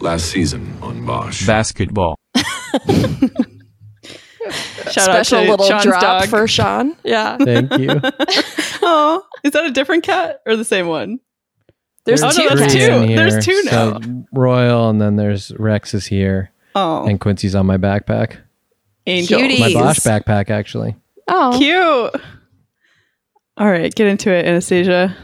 [0.00, 1.46] Last season on Bosch.
[1.46, 2.16] basketball.
[4.90, 6.28] Shout out Special to little Sean's drop dog.
[6.28, 6.96] for Sean.
[7.04, 7.36] Yeah.
[7.38, 7.88] Thank you.
[8.82, 11.20] Oh, is that a different cat or the same one?
[12.06, 12.72] There's, Oh, no, two that's cats.
[12.72, 13.00] three two.
[13.02, 13.16] here.
[13.16, 14.00] There's two now.
[14.00, 18.38] So Royal, and then there's Rex is here, Oh, and Quincy's on my backpack.
[19.06, 19.38] angel.
[19.38, 19.60] Cutie.
[19.60, 19.74] My Jeez.
[19.74, 20.96] Bosch backpack, actually.
[21.28, 22.22] Oh, Cute.
[23.58, 25.14] All right, get into it, Anastasia.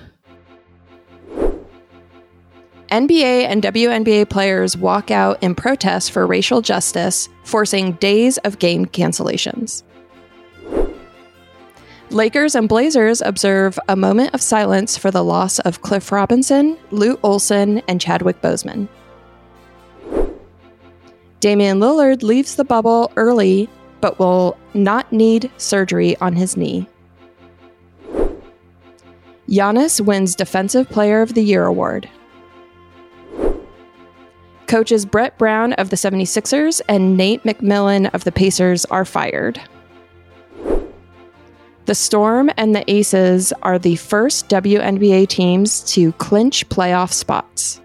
[2.97, 8.87] NBA and WNBA players walk out in protest for racial justice, forcing days of game
[8.87, 9.83] cancellations.
[12.09, 17.21] Lakers and Blazers observe a moment of silence for the loss of Cliff Robinson, Lute
[17.23, 18.89] Olson, and Chadwick Boseman.
[21.41, 23.69] Damian Lillard leaves the bubble early
[24.01, 26.89] but will not need surgery on his knee.
[29.51, 32.09] Giannis wins Defensive Player of the Year award.
[34.67, 39.61] Coaches Brett Brown of the 76ers and Nate McMillan of the Pacers are fired.
[41.87, 47.81] The Storm and the Aces are the first WNBA teams to clinch playoff spots.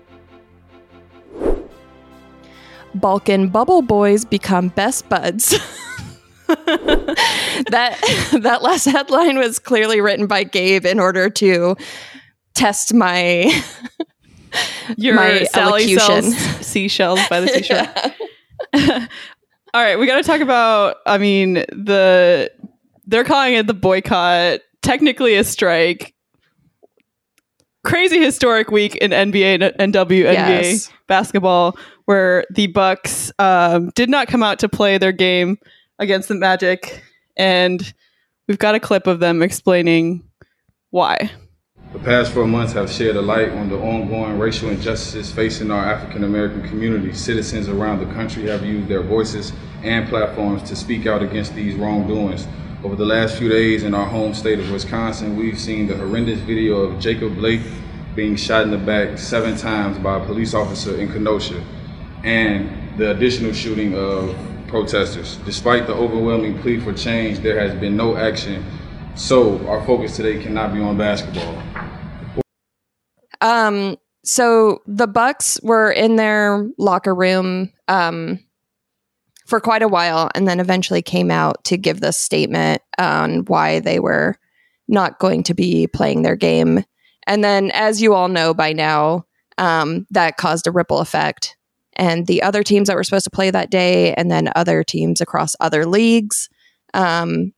[2.96, 5.52] Balkan Bubble Boys become best buds.
[6.48, 7.98] that
[8.42, 11.78] that last headline was clearly written by Gabe in order to
[12.54, 13.54] test my
[14.98, 16.32] Your My Sally elocution.
[16.32, 17.48] sells seashells by the
[18.74, 19.08] seashore.
[19.74, 20.98] All right, we got to talk about.
[21.06, 22.52] I mean, the
[23.06, 24.60] they're calling it the boycott.
[24.82, 26.14] Technically, a strike.
[27.84, 30.92] Crazy historic week in NBA and, and WNBA Yes.
[31.08, 35.58] basketball, where the Bucks um, did not come out to play their game
[35.98, 37.04] against the Magic,
[37.38, 37.92] and
[38.48, 40.24] we've got a clip of them explaining
[40.92, 41.32] why.
[41.94, 45.84] The past four months have shed a light on the ongoing racial injustices facing our
[45.84, 47.12] African American community.
[47.12, 49.52] Citizens around the country have used their voices
[49.84, 52.48] and platforms to speak out against these wrongdoings.
[52.86, 56.40] Over the last few days in our home state of Wisconsin, we've seen the horrendous
[56.40, 57.62] video of Jacob Blake
[58.16, 61.62] being shot in the back seven times by a police officer in Kenosha,
[62.24, 64.34] and the additional shooting of
[64.68, 65.36] protesters.
[65.44, 68.64] Despite the overwhelming plea for change, there has been no action.
[69.16, 71.62] So our focus today cannot be on basketball.
[73.42, 78.40] Um, so the Bucks were in their locker room um,
[79.46, 83.80] for quite a while, and then eventually came out to give this statement on why
[83.80, 84.38] they were
[84.88, 86.84] not going to be playing their game.
[87.28, 89.26] And then, as you all know by now,
[89.58, 91.58] um, that caused a ripple effect.
[91.94, 95.20] And the other teams that were supposed to play that day, and then other teams
[95.20, 96.50] across other leagues,
[96.94, 97.54] um,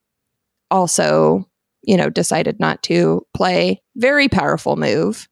[0.74, 1.48] also,
[1.84, 3.82] you know, decided not to play.
[3.96, 5.30] Very powerful move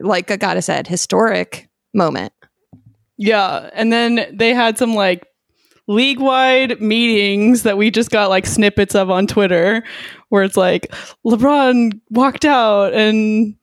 [0.00, 2.32] like Agata said, historic moment.
[3.16, 5.26] Yeah, and then they had some like
[5.86, 9.82] league wide meetings that we just got like snippets of on Twitter
[10.28, 10.92] where it's like
[11.26, 13.56] LeBron walked out and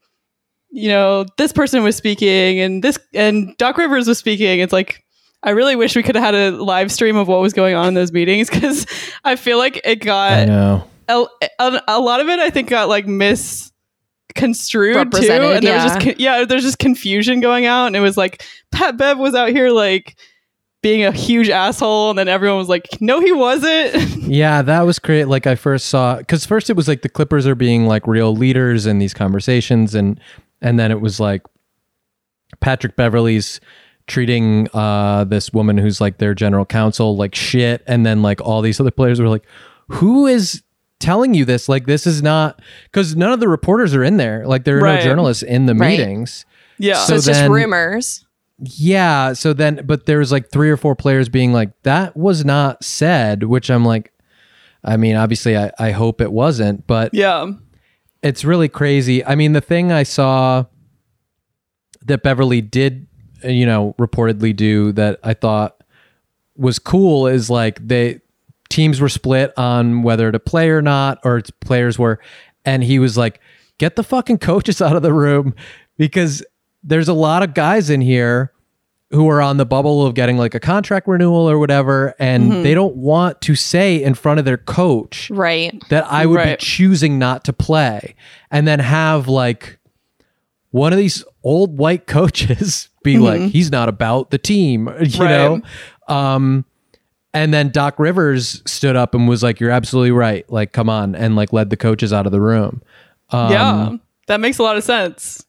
[0.71, 4.59] you know this person was speaking and this and Doc Rivers was speaking.
[4.59, 5.04] It's like
[5.45, 7.87] I really wish we could have had a live stream of what was going on
[7.87, 8.87] in those meetings because
[9.23, 10.83] I feel like it I got know.
[11.07, 11.25] a,
[11.59, 12.39] a, a lot of it.
[12.39, 15.17] I think got like misconstrued too,
[15.55, 18.43] and there was just con- yeah, there's just confusion going out, and it was like
[18.71, 20.17] Pat Bev was out here like
[20.81, 24.13] being a huge asshole, and then everyone was like, no, he wasn't.
[24.25, 25.25] Yeah, that was great.
[25.25, 28.35] Like I first saw because first it was like the Clippers are being like real
[28.35, 30.19] leaders in these conversations, and
[30.61, 31.43] and then it was like
[32.59, 33.59] Patrick Beverley's
[34.07, 38.61] treating uh this woman who's like their general counsel like shit, and then like all
[38.61, 39.45] these other players were like,
[39.89, 40.61] who is
[40.99, 41.67] telling you this?
[41.67, 44.45] Like this is not because none of the reporters are in there.
[44.47, 44.95] Like there are Right.
[44.99, 45.97] no journalists in the Right.
[45.99, 46.45] meetings.
[46.77, 48.25] yeah, So, So it's just rumors.
[48.59, 49.33] Yeah.
[49.33, 52.83] So then, but there was like three or four players being like, that was not
[52.83, 54.13] said, which I'm like,
[54.83, 57.51] I mean, obviously, I, I hope it wasn't, but yeah,
[58.23, 59.25] it's really crazy.
[59.25, 60.65] I mean, the thing I saw
[62.05, 63.07] that Beverley did,
[63.45, 65.83] you know, reportedly do that I thought
[66.57, 68.21] was cool is like they
[68.69, 72.19] teams were split on whether to play or not, or players were,
[72.63, 73.39] and he was like,
[73.77, 75.53] get the fucking coaches out of the room
[75.97, 76.43] because
[76.83, 78.51] there's a lot of guys in here
[79.11, 82.63] who are on the bubble of getting like a contract renewal or whatever, and mm-hmm.
[82.63, 85.79] they don't want to say in front of their coach Right.
[85.89, 86.59] that I would Right.
[86.59, 88.15] be choosing not to play,
[88.49, 89.77] and then have like
[90.75, 95.29] one of these old white coaches be like, he's not about the team, you Right.
[95.29, 95.61] know.
[96.07, 96.65] Um,
[97.33, 100.49] And then Doc Rivers stood up and was like, "You're absolutely right.
[100.49, 102.81] Like, come on," and like led the coaches out of the room.
[103.29, 103.91] Um, yeah,
[104.27, 105.45] that makes a lot of sense.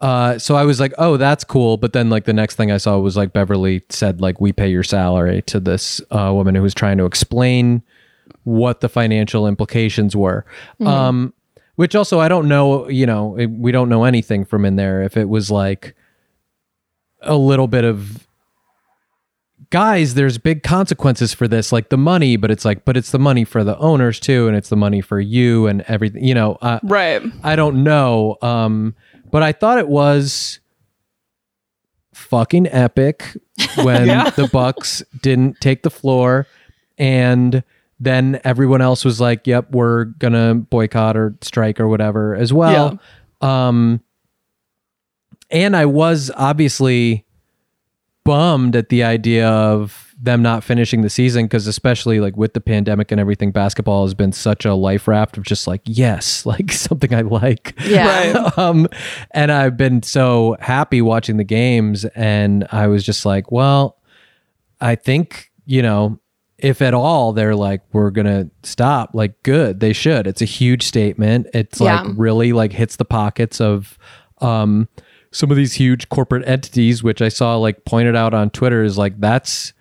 [0.00, 2.76] Uh, so I was like, "Oh, that's cool." But then, like, the next thing I
[2.78, 6.62] saw was like Beverley said, like, "We pay your salary to this uh, woman who
[6.62, 7.82] was trying to explain
[8.44, 10.44] what the financial implications were."
[10.86, 11.33] Um,
[11.76, 12.88] which also I don't know.
[12.88, 15.02] You know, it- we don't know anything from in there.
[15.02, 15.94] If it was like
[17.22, 18.26] a little bit of
[19.70, 23.18] guys there's big consequences for this like the money but it's like but it's the
[23.18, 26.56] money for the owners too and it's the money for you and everything you know
[26.62, 27.22] uh, Right.
[27.42, 28.36] I don't know.
[28.42, 28.94] Um,
[29.30, 30.60] but I thought it was
[32.12, 33.36] fucking epic
[33.82, 34.30] when Yeah.
[34.30, 36.46] the Bucks didn't take the floor
[36.98, 37.64] and
[38.00, 42.98] then everyone else was like, "Yep, we're gonna boycott or strike or whatever as well."
[43.40, 44.00] Um,
[45.50, 47.24] and I was obviously
[48.24, 52.60] bummed at the idea of them not finishing the season because especially like with the
[52.60, 56.72] pandemic and everything basketball has been such a life raft of just like yes like
[56.72, 58.32] something i like Yeah.
[58.32, 58.58] Right.
[58.58, 58.88] um
[59.32, 63.98] and i've been so happy watching the games and i was just like well
[64.80, 66.18] i think you know
[66.64, 69.10] if at all they're like we're gonna stop.
[69.14, 70.26] Like good they should.
[70.26, 71.46] It's a huge statement.
[71.52, 73.98] It's like really like hits the pockets of
[74.40, 74.88] um
[75.30, 78.96] some of these huge corporate entities which i saw like pointed out on twitter is
[78.98, 79.72] like that's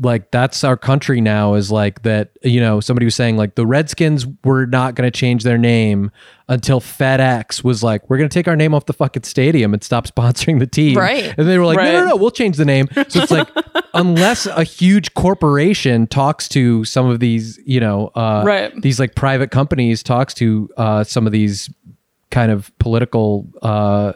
[0.00, 3.66] like that's our country now is like that you know somebody was saying like the
[3.66, 6.10] redskins were not going to change their name
[6.48, 9.84] until fedex was like we're going to take our name off the fucking stadium and
[9.84, 11.34] stop sponsoring the team Right.
[11.36, 13.48] and they were like no no no we'll change the name so it's like
[13.94, 18.72] unless a huge corporation talks to some of these you know uh Right.
[18.80, 21.68] these like private companies talks to uh some of these
[22.30, 24.14] kind of political uh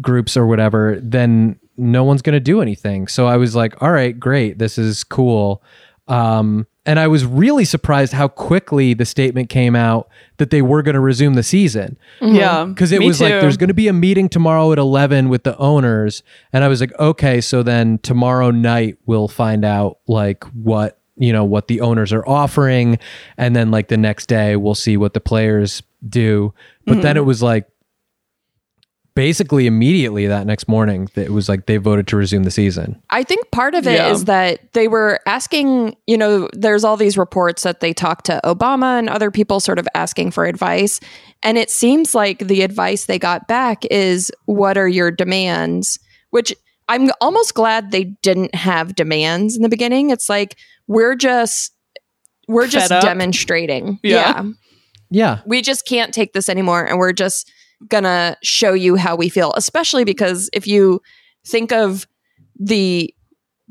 [0.00, 3.08] groups or whatever, then no one's going to do anything.
[3.08, 4.58] So I was like, all right, great.
[4.58, 5.62] This is cool.
[6.08, 10.82] Um, and I was really surprised how quickly the statement came out that they were
[10.82, 11.96] going to resume the season.
[12.20, 12.64] Yeah.
[12.64, 15.44] Because it Me was like, there's going to be a meeting tomorrow at 11 with
[15.44, 16.22] the owners.
[16.52, 21.32] And I was like, okay, so then tomorrow night we'll find out like what, you
[21.32, 22.98] know, what the owners are offering.
[23.36, 26.52] And then like the next day we'll see what the players do.
[26.86, 27.00] But Mm-hmm.
[27.02, 27.68] then it was like,
[29.20, 32.98] basically immediately that next morning that it was like they voted to resume the season.
[33.10, 34.24] I think part of it is Yeah.
[34.24, 38.98] that they were asking, you know, there's all these reports that they talked to Obama
[38.98, 41.00] and other people sort of asking for advice.
[41.42, 45.98] And it seems like the advice they got back is what are your demands?
[46.30, 46.54] Which
[46.88, 50.08] I'm almost glad they didn't have demands in the beginning.
[50.08, 50.56] It's like
[50.86, 51.72] we're just
[52.48, 53.02] we're Fed just up?
[53.04, 53.98] demonstrating.
[54.02, 54.42] Yeah.
[54.44, 54.50] yeah
[55.10, 55.38] Yeah.
[55.46, 57.52] we just can't take this anymore and we're just
[57.88, 61.00] gonna show you how we feel especially because if you
[61.46, 62.06] think of
[62.58, 63.12] the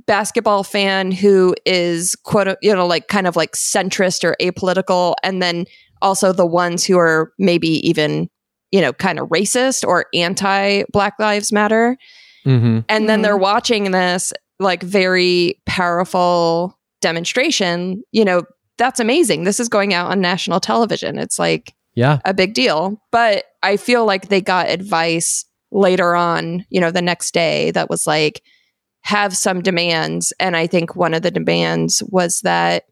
[0.07, 5.41] basketball fan who is quote you know like kind of like centrist or apolitical and
[5.41, 5.65] then
[6.01, 8.27] also the ones who are maybe even
[8.71, 11.97] you know kind of racist or anti black lives matter
[12.45, 12.79] Mm-hmm.
[12.87, 13.23] and then Mhm.
[13.23, 18.43] they're watching this like very powerful demonstration you know
[18.77, 22.19] that's amazing this is going out on national television it's like Yeah.
[22.23, 27.01] a big deal but i feel like they got advice later on you know the
[27.01, 28.41] next day that was like
[29.01, 32.83] have some demands and i think one of the demands was that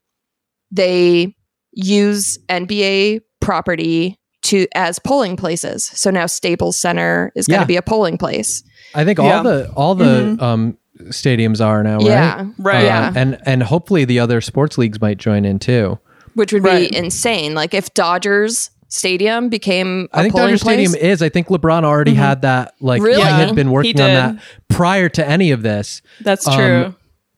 [0.72, 1.36] they
[1.74, 7.66] use nba property to as polling places so now staples center is going to Yeah.
[7.68, 8.64] be a polling place
[8.96, 9.38] I think Yeah.
[9.38, 10.78] all the all the um
[11.10, 12.06] stadiums are now, right?
[12.06, 12.78] yeah Right.
[12.82, 16.00] Uh, yeah And and hopefully the other sports leagues might join in too.
[16.36, 16.90] which would Right.
[16.90, 17.54] be insane.
[17.54, 20.62] Like if Dodgers Stadium became a I think Dodger place.
[20.62, 21.22] Stadium is.
[21.22, 22.74] I think LeBron already had that.
[22.80, 23.22] Like Really?
[23.22, 26.02] he had been working on that prior to any of this.
[26.22, 26.96] That's Um, true.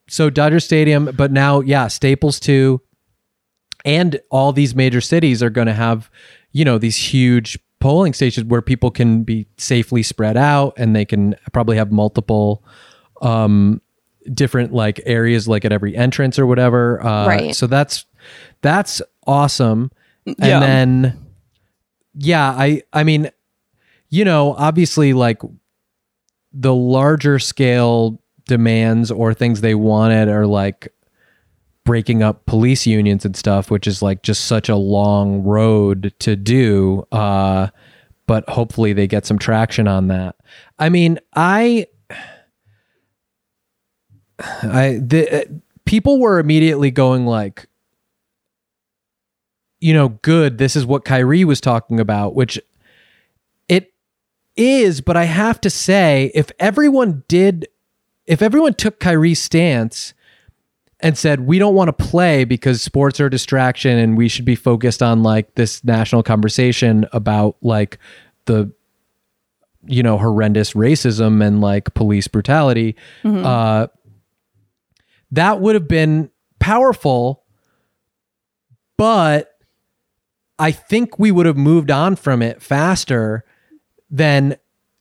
[0.08, 2.82] So Dodger Stadium, but now yeah, Staples too,
[3.86, 6.10] and all these major cities are going to have,
[6.52, 11.06] you know, these huge polling stations where people can be safely spread out and they
[11.06, 12.64] can probably have multiple
[13.22, 13.82] um
[14.34, 17.56] different like areas like at every entrance or whatever uh Right.
[17.56, 18.06] so that's
[18.62, 19.91] that's awesome
[20.26, 20.60] and Yeah.
[20.60, 21.18] then
[22.16, 23.30] yeah i i mean
[24.10, 25.41] you know obviously like
[26.51, 30.93] the larger scale demands or things they wanted are like
[31.86, 36.36] breaking up police unions and stuff which is like just such a long road to
[36.36, 37.68] do uh
[38.30, 40.36] but hopefully they get some traction on that.
[40.78, 41.88] I mean i
[44.39, 45.45] i the uh,
[45.86, 47.68] people were immediately going like
[49.80, 52.59] you know good this is what Kyrie was talking about which
[53.67, 53.93] it
[54.55, 57.67] is but i have to say if everyone did
[58.25, 60.13] if everyone took Kyrie's stance
[60.99, 64.45] and said we don't want to play because sports are a distraction and we should
[64.45, 67.97] be focused on like this national conversation about like
[68.45, 68.71] the
[69.86, 72.95] you know horrendous racism and like police brutality
[73.45, 73.88] uh
[75.32, 77.43] that would have been powerful
[78.97, 79.49] but
[80.60, 83.43] i think we would have moved on from it faster
[84.12, 84.55] than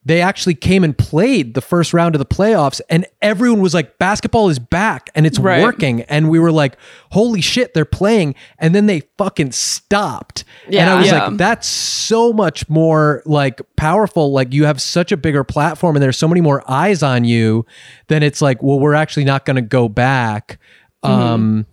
[0.04, 3.98] they actually came and played the first round of the playoffs and everyone was like
[3.98, 5.62] basketball is back and it's Right.
[5.62, 6.00] working.
[6.02, 6.78] And we were like
[7.12, 8.34] holy shit they're playing.
[8.59, 10.44] And then they fucking stopped.
[10.66, 11.26] And i was Yeah.
[11.26, 14.32] like that's so much more like powerful.
[14.32, 17.66] Like you have such a bigger platform and there's so many more eyes on you
[18.06, 20.59] then it's like well we're actually not going to go back.
[21.02, 21.66] Um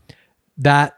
[0.57, 0.94] that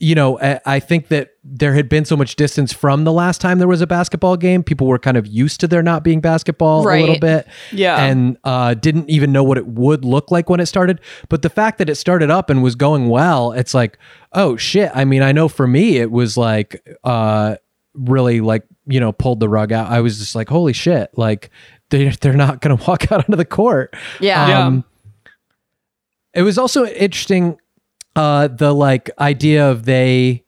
[0.00, 3.58] you know I, think that there had been so much distance from the last time
[3.58, 4.62] there was a basketball game.
[4.62, 8.04] People were kind of used to there not being basketball a little bit Yeah.
[8.04, 11.00] and uh, didn't even know what it would look like when it started.
[11.28, 13.98] But the fact that it started up and was going well it's like
[14.32, 14.90] oh shit.
[14.94, 17.56] I mean i know for me it was like uh
[17.94, 19.90] really like you know pulled the rug out.
[19.90, 21.10] I was just like holy shit.
[21.16, 21.50] Like
[21.90, 23.96] they, they're not gonna walk out onto the court.
[24.20, 24.46] Yeah.
[24.48, 24.66] Yeah.
[24.66, 24.84] um,
[26.34, 27.58] it was also interesting
[28.16, 30.44] uh the like idea of they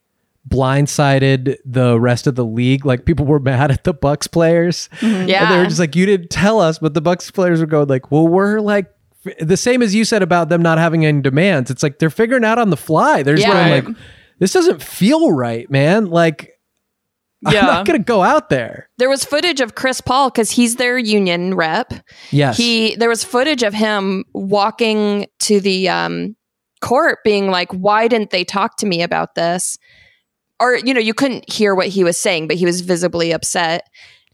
[0.48, 2.84] blindsided the rest of the league.
[2.84, 4.88] Like people were mad at the bucks players.
[5.02, 5.44] Yeah.
[5.44, 7.88] and they were just like you didn't tell us but the bucks players were going
[7.88, 8.92] like well we're like
[9.38, 11.70] the same as you said about them not having any demands.
[11.70, 13.22] It's like they're figuring out on the fly.
[13.22, 13.68] They're just Yeah.
[13.68, 13.96] going like
[14.38, 16.06] this doesn't feel right man.
[16.06, 16.58] Like
[17.42, 17.60] Yeah.
[17.60, 18.88] i'm not gonna go out there.
[18.98, 21.92] There was footage of Chris Paul because he's their union rep.
[22.30, 22.56] yes.
[22.56, 26.34] He there was footage of him walking to the um,
[26.80, 29.78] court, being like, "Why didn't they talk to me about this?"
[30.58, 33.88] Or you know, you couldn't hear what he was saying, but he was visibly upset.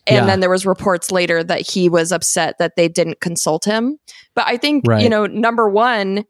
[0.08, 0.26] And Yeah.
[0.26, 3.98] then there was reports later that he was upset that they didn't consult him.
[4.34, 5.02] But I think Right.
[5.02, 6.24] you know, number one,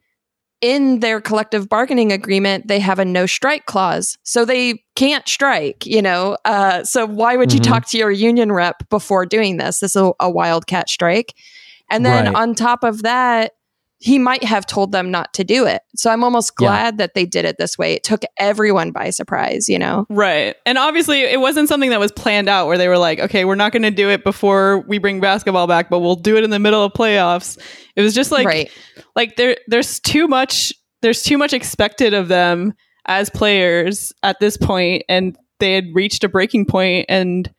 [0.63, 5.85] in their collective bargaining agreement, they have a no strike clause, so they can't strike.
[5.87, 7.65] You know, uh, so why would you Mhm.
[7.65, 9.81] talk to your union rep before doing this?
[9.81, 11.35] This is a, a wildcat strike.
[11.91, 12.35] And then Right.
[12.35, 13.53] on top of that,
[13.99, 15.81] he might have told them not to do it.
[15.95, 16.67] So I'm almost Yeah.
[16.67, 17.95] glad that they did it this way.
[17.95, 20.05] It took everyone by surprise, you know?
[20.11, 20.55] Right.
[20.67, 23.55] And obviously, it wasn't something that was planned out where they were like, okay, we're
[23.55, 26.51] not going to do it before we bring basketball back, but we'll do it in
[26.51, 27.59] the middle of playoffs.
[27.97, 28.71] It was just like, right.
[29.15, 32.75] like there, there's too much, there's too much expected of them
[33.07, 37.07] as players at this point, and they had reached a breaking point.
[37.09, 37.51] And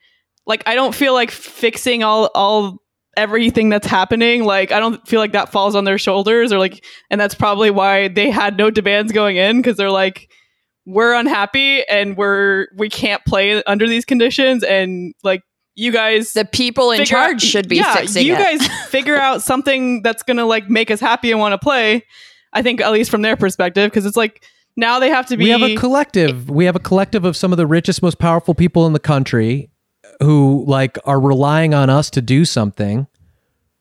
[0.45, 2.77] like, I don't feel like fixing all, all,
[3.17, 6.85] everything that's happening like i don't feel like that falls on their shoulders or like
[7.09, 10.29] and that's probably why they had no demands going in because they're like
[10.85, 15.41] we're unhappy and we're we can't play under these conditions and like
[15.75, 18.37] you guys The people in figure out- charge should be yeah, fixing you it.
[18.37, 22.03] guys figure out something that's gonna like make us happy and want to play
[22.53, 24.43] i think at least from their perspective because it's like
[24.77, 27.51] now they have to be we have a collective we have a collective of some
[27.51, 29.69] of the richest most powerful people in the country
[30.21, 33.07] who like are relying on us to do something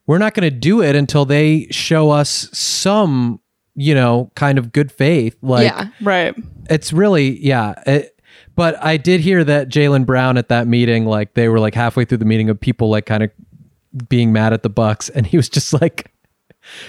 [0.07, 3.41] we're not going to do it until they show us some
[3.74, 5.89] you know kind of good faith like yeah.
[6.01, 6.34] right.
[6.68, 8.20] It's really yeah it,
[8.55, 12.05] but i did hear that jaylen brown at that meeting like they were like halfway
[12.05, 13.30] through the meeting of people like kind of
[14.09, 16.12] being mad at the bucks and he was just like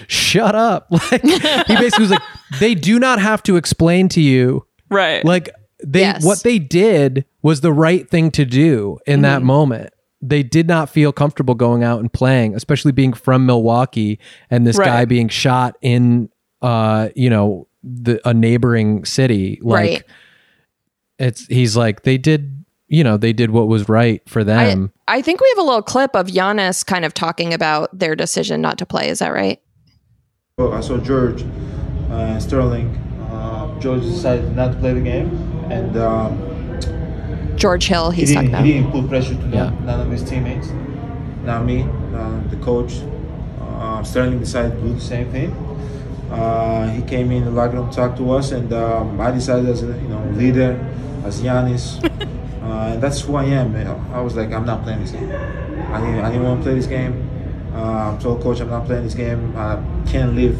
[0.06, 0.88] shut up.
[1.10, 2.22] Like he basically was like
[2.58, 5.24] they do not have to explain to you right.
[5.24, 5.50] like
[5.84, 6.24] they Yes.
[6.24, 10.90] what they did was the right thing to do in that moment they did not
[10.90, 14.18] feel comfortable going out and playing especially being from milwaukee
[14.50, 14.86] and this Right.
[14.86, 16.28] guy being shot in
[16.62, 20.04] uh you know the a neighboring city like Right.
[21.18, 25.22] it's he's like they did you know they did what was right for them I
[25.22, 28.76] think we have a little clip of Giannis kind of talking about their decision not
[28.76, 29.08] to play.
[29.08, 29.58] Is that right?
[30.58, 31.46] Well, I saw George
[32.10, 32.94] uh, Sterling.
[33.30, 35.30] Uh, George decided not to play the game,
[35.70, 38.64] and um, George Hill, he, talking didn't, about.
[38.64, 39.70] he didn't put pressure to Yeah.
[39.70, 40.68] none, none of his teammates.
[41.44, 41.82] Not me,
[42.14, 43.00] uh, the coach.
[43.60, 45.50] Uh, Sterling decided to do the same thing.
[46.30, 49.82] Uh, he came in the locker room, talked to us, and um, I decided as
[49.82, 50.72] a you know leader,
[51.24, 52.02] as Giannis,
[52.62, 53.74] uh, and that's who I am.
[54.12, 55.30] I was like, I'm not playing this game.
[55.30, 57.30] I didn't, I didn't want to play this game.
[57.74, 59.56] Uh, I told coach I'm not playing this game.
[59.56, 60.58] I can't leave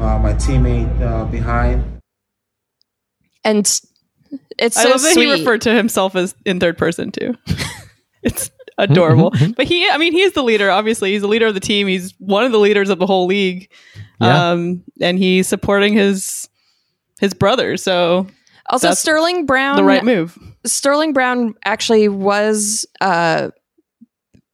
[0.00, 1.84] uh, my teammate uh, behind.
[3.44, 3.66] And
[4.58, 5.26] it's i so love that sweet.
[5.26, 7.34] he referred to himself as in third person too
[8.22, 11.60] it's adorable but he i mean he's the leader obviously he's the leader of the
[11.60, 13.70] team he's one of the leaders of the whole league
[14.20, 14.50] Yeah.
[14.50, 16.48] um and he's supporting his
[17.20, 18.26] his brother so
[18.70, 19.76] also, that's Sterling Brown.
[19.76, 23.50] the right move Sterling Brown actually was uh,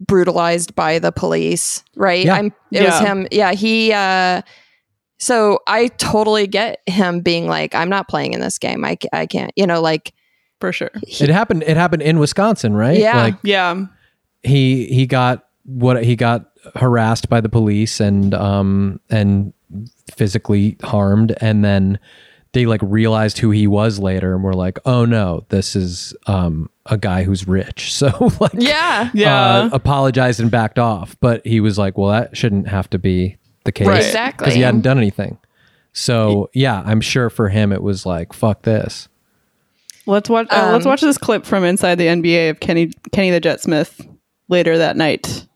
[0.01, 2.25] brutalized by the police, right?
[2.25, 2.35] Yeah.
[2.37, 3.27] I'm, it was him.
[3.31, 4.43] Yeah, he uh,
[5.19, 8.85] So I totally get him being like, I'm not playing in this game.
[8.85, 10.13] I, I can't, you know, like,
[10.61, 10.91] for sure.
[11.03, 11.65] It happened.
[11.67, 12.99] It happened in Wisconsin, right?
[12.99, 13.17] Yeah.
[13.23, 13.85] Like Yeah.
[14.43, 19.53] he he got what he got harassed by the police and um and
[20.15, 21.99] physically harmed, and then
[22.53, 26.71] they like realized who he was later, and were like, oh no, this is um
[26.87, 27.93] a guy who's rich.
[27.95, 29.11] So like yeah.
[29.13, 29.37] Yeah.
[29.37, 31.17] uh, apologized and backed off.
[31.21, 33.87] But he was like, well, that shouldn't have to be the case.
[33.89, 33.99] Right.
[34.05, 34.45] Exactly.
[34.45, 35.39] Because he hadn't done anything.
[35.93, 39.09] So yeah, I'm sure for him it was like, fuck this.
[40.07, 40.49] Let's watch.
[40.51, 43.61] Uh, let's Um, watch this clip from inside the NBA of Kenny Kenny the Jet
[43.61, 44.07] Smith
[44.49, 45.47] later that night.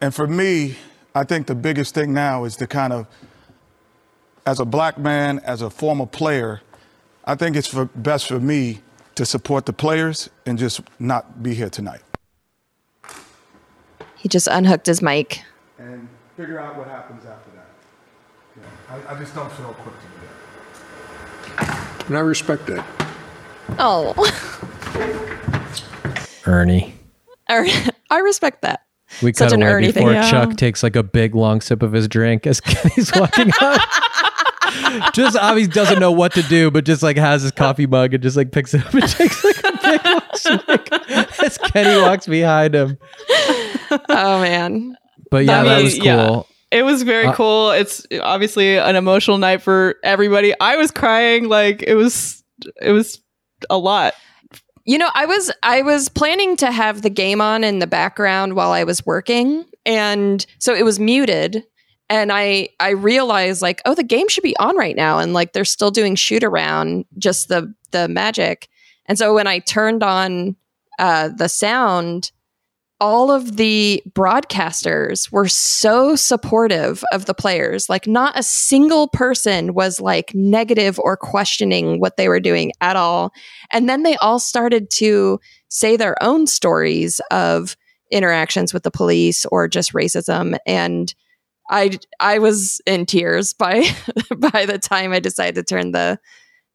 [0.00, 0.76] And for me,
[1.14, 3.06] I think the biggest thing now is to kind of,
[4.46, 6.60] as a black man, as a former player,
[7.24, 8.80] I think it's for, best for me
[9.14, 12.00] to support the players and just not be here tonight.
[14.16, 15.42] He just unhooked his mic.
[15.78, 16.08] And
[16.40, 17.66] figure out what happens after that.
[18.88, 20.12] I, I just don't feel equipped to do
[21.58, 22.04] that.
[22.08, 22.84] And I respect that.
[23.78, 24.14] Oh,
[26.46, 26.94] Ernie.
[27.50, 27.66] Er-
[28.10, 28.84] I respect that.
[29.22, 30.04] We Such cut an away Ernie thing.
[30.06, 30.30] before Yeah.
[30.30, 33.80] Chuck takes like a big long sip of his drink as Kenny's walking out.
[35.12, 38.22] just obviously doesn't know what to do, but just like has his coffee mug and
[38.22, 40.88] just like picks it up and takes like a big long swig
[41.42, 42.96] as Kenny walks behind him.
[44.08, 44.96] Oh man.
[45.30, 46.04] But yeah, I that was cool.
[46.04, 46.42] yeah.
[46.72, 47.70] It was very Uh, cool.
[47.70, 50.54] It's obviously an emotional night for everybody.
[50.60, 52.42] I was crying like it was
[52.80, 53.20] it was
[53.68, 54.14] a lot.
[54.84, 58.54] You know, I was I was planning to have the game on in the background
[58.54, 61.64] while I was working, and so it was muted.
[62.08, 65.52] And I I realized like, oh, the game should be on right now, and like
[65.52, 68.68] they're still doing shoot around, just the the magic.
[69.06, 70.56] And so when I turned on
[70.98, 72.30] uh, the sound,
[73.00, 77.88] all of the broadcasters were so supportive of the players.
[77.88, 82.96] Like, not a single person was like negative or questioning what they were doing at
[82.96, 83.32] all.
[83.72, 87.76] And then they all started to say their own stories of
[88.10, 90.56] interactions with the police or just racism.
[90.66, 91.14] And
[91.70, 93.84] I I was in tears by
[94.36, 96.18] by the time I decided to turn the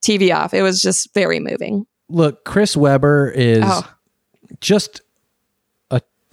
[0.04, 0.54] TV off.
[0.54, 1.86] It was just very moving.
[2.10, 3.84] Look, Chris Webber is Oh.
[4.62, 5.02] just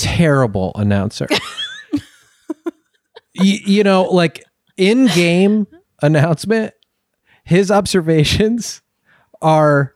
[0.03, 1.27] terrible announcer.
[3.35, 4.45] Y- you know, like
[4.77, 5.67] in game
[6.03, 6.75] announcement,
[7.45, 8.83] his observations
[9.41, 9.95] are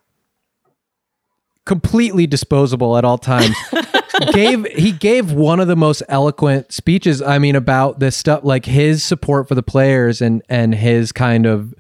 [1.67, 3.55] completely disposable at all times.
[4.33, 8.65] gave he gave one of the most eloquent speeches I mean about this stuff like
[8.65, 11.75] his support for the players and and his kind of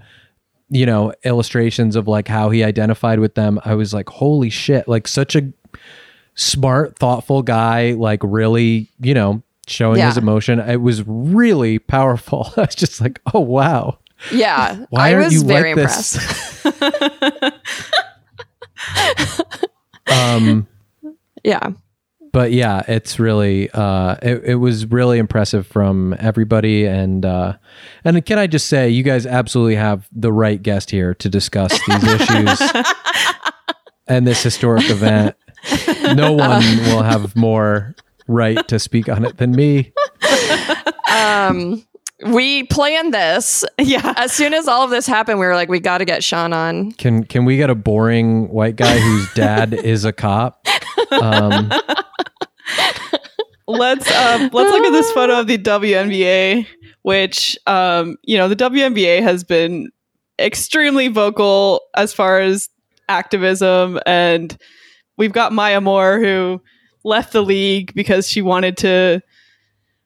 [0.68, 4.86] you know illustrations of like how he identified with them I was like holy shit
[4.86, 5.50] like such a
[6.36, 12.60] smart thoughtful guy like really you know showing his emotion it was really powerful I
[12.62, 13.98] was just like oh wow
[14.30, 16.18] Yeah, why I was very like impressed.
[20.06, 20.66] um
[21.42, 21.70] Yeah.
[22.32, 27.54] but yeah, it's really uh it, it was really impressive from everybody and uh
[28.04, 31.72] and can I just say you guys absolutely have the right guest here to discuss
[31.86, 32.72] these issues
[34.06, 35.34] and this historic event.
[36.14, 37.94] No one will have more
[38.28, 39.92] right to speak on it than me.
[41.10, 41.86] Um,
[42.26, 43.64] we planned this.
[43.78, 44.14] Yeah.
[44.16, 46.52] As soon as all of this happened, we were like, we got to get Sean
[46.52, 46.92] on.
[46.92, 50.66] Can can we get a boring white guy whose dad is a cop?
[51.10, 51.70] Um
[53.66, 56.66] let's um, let's look at this photo of the WNBA,
[57.02, 59.90] which um, you know the WNBA has been
[60.38, 62.68] extremely vocal as far as
[63.08, 64.56] activism, and
[65.16, 66.60] we've got Maya Moore who
[67.04, 69.20] left the league because she wanted to,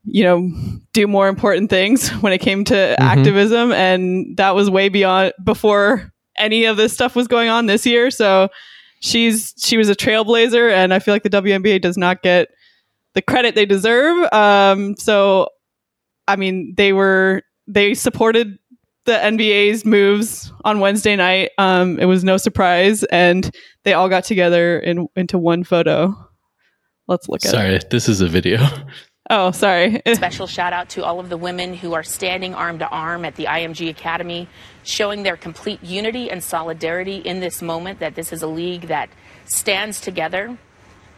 [0.05, 0.51] you know,
[0.93, 6.13] do more important things when it came to activism, and that was way beyond before
[6.37, 8.11] any of this stuff was going on this year.
[8.11, 8.49] So
[9.01, 12.49] she's she was a trailblazer, and I feel like the WNBA does not get
[13.15, 14.33] the credit they deserve.
[14.33, 15.49] Um, so,
[16.29, 18.59] I mean, they were they supported
[19.07, 21.51] the NBA's moves on Wednesday night.
[21.59, 23.51] Um, it was no surprise, and
[23.85, 26.15] they all got together in into one photo.
[27.09, 27.51] Let's look at it.
[27.51, 28.67] Sorry, this is a video.
[29.33, 30.03] Oh, sorry.
[30.15, 33.37] Special shout out to all of the women who are standing arm to arm at
[33.37, 34.49] the IMG Academy,
[34.83, 39.09] showing their complete unity and solidarity in this moment that this is a league that
[39.45, 40.59] stands together.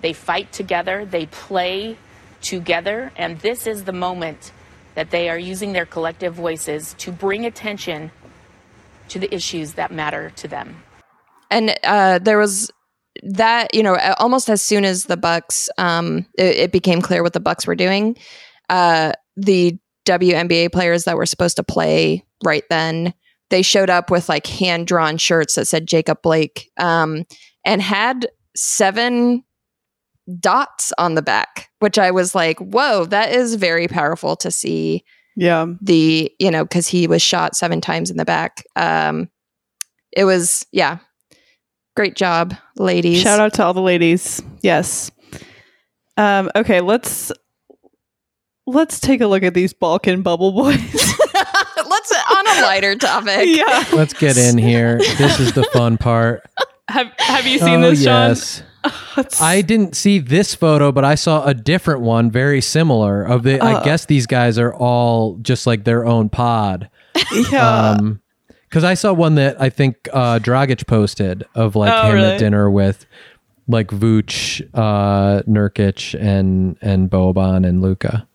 [0.03, 1.97] They fight together, they play
[2.43, 4.53] together, and this is the moment
[4.95, 8.11] that they are using their collective voices to bring attention
[9.09, 10.82] to the issues that matter to them.
[11.51, 12.70] And uh, there was
[13.22, 17.34] that, you know, almost as soon as the Bucks, um, it, it became clear what
[17.34, 18.16] the Bucks were doing.
[18.70, 23.14] Uh, the WNBA players that were supposed to play right then.
[23.51, 27.24] They showed up with like hand drawn shirts that said Jacob Blake um,
[27.64, 29.45] and had seven
[30.41, 35.05] dots on the back, which I was like, whoa, that is very powerful to see
[35.37, 35.66] Yeah.
[35.81, 39.31] the you know because he was shot seven times in the back um
[40.14, 40.99] it was yeah
[41.97, 44.43] great job ladies Shout out to all the ladies.
[44.62, 45.11] Yes.
[46.18, 47.33] Um, okay, let's
[48.66, 50.79] let's take a look at these Balkan bubble boys.
[51.35, 53.85] let's on a lighter topic yeah.
[53.93, 54.99] Let's get in here.
[54.99, 56.43] This is the fun part.
[56.89, 58.29] Have Have you seen oh, this, Sean?
[58.29, 58.62] yes.
[59.41, 63.22] I didn't see this photo, but I saw a different one, very similar.
[63.22, 63.85] Of the, I Uh.
[63.85, 66.89] guess these guys are all just like their own pod.
[67.51, 67.91] yeah.
[67.91, 68.20] Um,
[68.68, 72.28] because I saw one that I think uh, Dragic posted of like Oh, him really?
[72.28, 73.05] at dinner with
[73.68, 78.26] like Vooch, uh, Nurkic, and and Boban and Luka.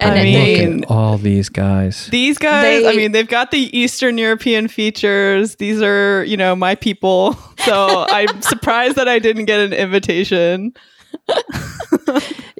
[0.00, 2.08] And I they, mean- Look at all these guys.
[2.08, 5.56] These guys, I mean, they've got the Eastern European features.
[5.56, 7.36] These are, you know, my people.
[7.64, 10.74] So I'm surprised that I didn't get an invitation.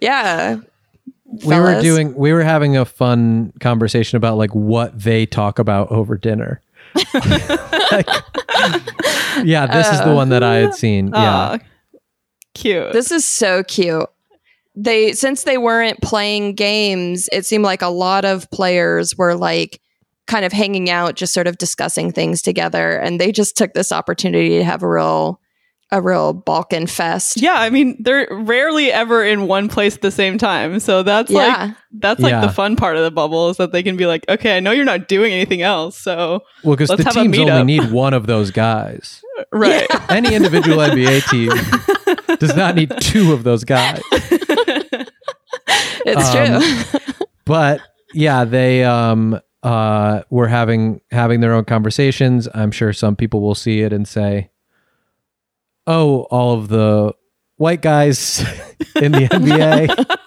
[0.00, 0.56] yeah
[1.44, 5.90] we were doing we were having a fun conversation about like what they talk about
[5.90, 6.62] over dinner
[7.14, 8.08] Like,
[9.44, 11.58] yeah this is the uh, one that i had seen yeah
[12.54, 12.92] cute.
[12.92, 14.08] this is so cute
[14.76, 19.80] they since they weren't playing games it seemed like a lot of players were like
[20.26, 23.92] kind of hanging out just sort of discussing things together and they just took this
[23.92, 25.40] opportunity to have a real
[25.92, 30.10] a real balkan fest yeah, I mean, they're rarely ever in one place at the
[30.10, 30.80] same time.
[30.80, 31.38] So that's Yeah.
[31.66, 32.40] like that's like Yeah.
[32.40, 34.72] the fun part of the bubble is that they can be like, okay, I know
[34.72, 38.14] you're not doing anything else, so well because the have a teams only need one
[38.14, 39.22] of those guys
[39.52, 39.86] right.
[40.10, 41.50] any individual nba team
[42.38, 44.00] does not need two of those guys
[46.06, 47.00] it's Um, true
[47.44, 47.80] but
[48.12, 53.54] yeah they um uh were having having their own conversations i'm sure some people will
[53.54, 54.50] see it and say
[55.86, 57.12] oh all of the
[57.56, 58.40] white guys
[58.96, 60.18] in the nba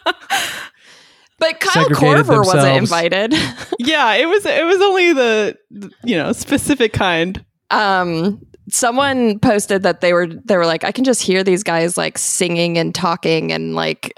[1.40, 3.32] But Kyle segregated Corver wasn't invited.
[3.78, 7.46] yeah, it was it was only the, the you know specific kind.
[7.70, 11.96] um, someone posted that they were they were like, I can just hear these guys
[11.96, 14.12] like singing and talking and like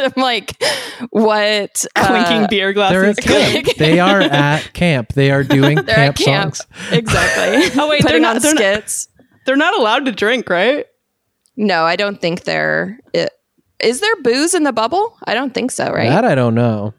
[0.16, 0.62] I'm like,
[1.10, 3.18] what Clinking uh, beer they're glasses.
[3.18, 6.56] at camp they are at camp they are doing camp, camp.
[6.56, 7.80] songs Exactly.
[7.80, 9.08] Oh, wait, they're not- they're not- skits.
[9.46, 10.86] They're not allowed to drink, right?
[11.56, 12.98] No, I don't think they're.
[13.12, 13.30] It,
[13.82, 15.16] is there booze in the bubble?
[15.24, 15.90] I don't think so.
[15.90, 16.08] Right?
[16.10, 16.94] that i don't know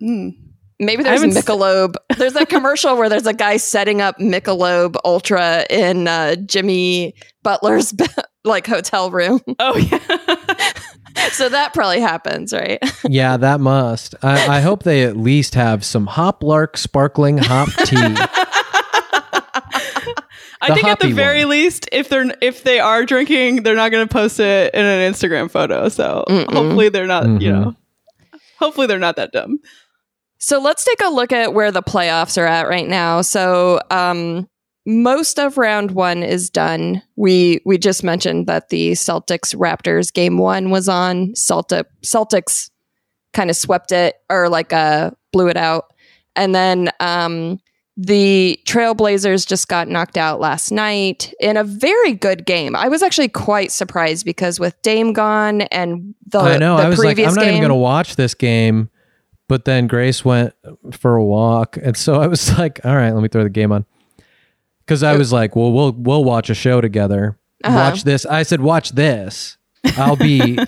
[0.00, 1.94] Maybe there's haven't s- Michelob.
[2.18, 7.92] There's a commercial where there's a guy setting up Michelob Ultra in uh, Jimmy Butler's
[8.44, 9.40] like hotel room.
[9.58, 10.36] Oh yeah.
[11.32, 12.78] so that probably happens, right?
[13.08, 17.96] yeah that must I, I hope they at least have some HopLark sparkling hop tea
[20.60, 21.50] I think at the very one.
[21.50, 25.12] least, if they're if they are drinking, they're not going to post it in an
[25.12, 25.88] Instagram photo.
[25.88, 27.24] So hopefully they're not.
[27.40, 27.62] You Mhm.
[27.62, 27.74] know,
[28.58, 29.60] hopefully they're not that dumb.
[30.38, 33.20] So let's take a look at where the playoffs are at right now.
[33.22, 34.48] So um,
[34.88, 37.02] most of round one is done.
[37.14, 41.34] We we just mentioned that the Celtics Raptors game one was on.
[41.34, 42.70] Celtic Celtics
[43.34, 45.92] kind of swept it or like uh blew it out,
[46.34, 47.60] and then um,
[47.98, 52.74] the Trailblazers just got knocked out last night in a very good game.
[52.74, 56.88] I was actually quite surprised because with Dame gone and the I know the I
[56.88, 58.88] was like I'm not even going to watch this game.
[59.48, 60.54] But then Grace went
[60.92, 63.72] for a walk, and so I was like, all right, let me throw the game
[63.72, 63.84] on.
[64.88, 67.38] Because I was like, well, we'll we'll watch a show together.
[67.62, 67.76] Uh-huh.
[67.76, 68.24] Watch this.
[68.24, 69.58] I said, watch this.
[69.98, 70.58] I'll be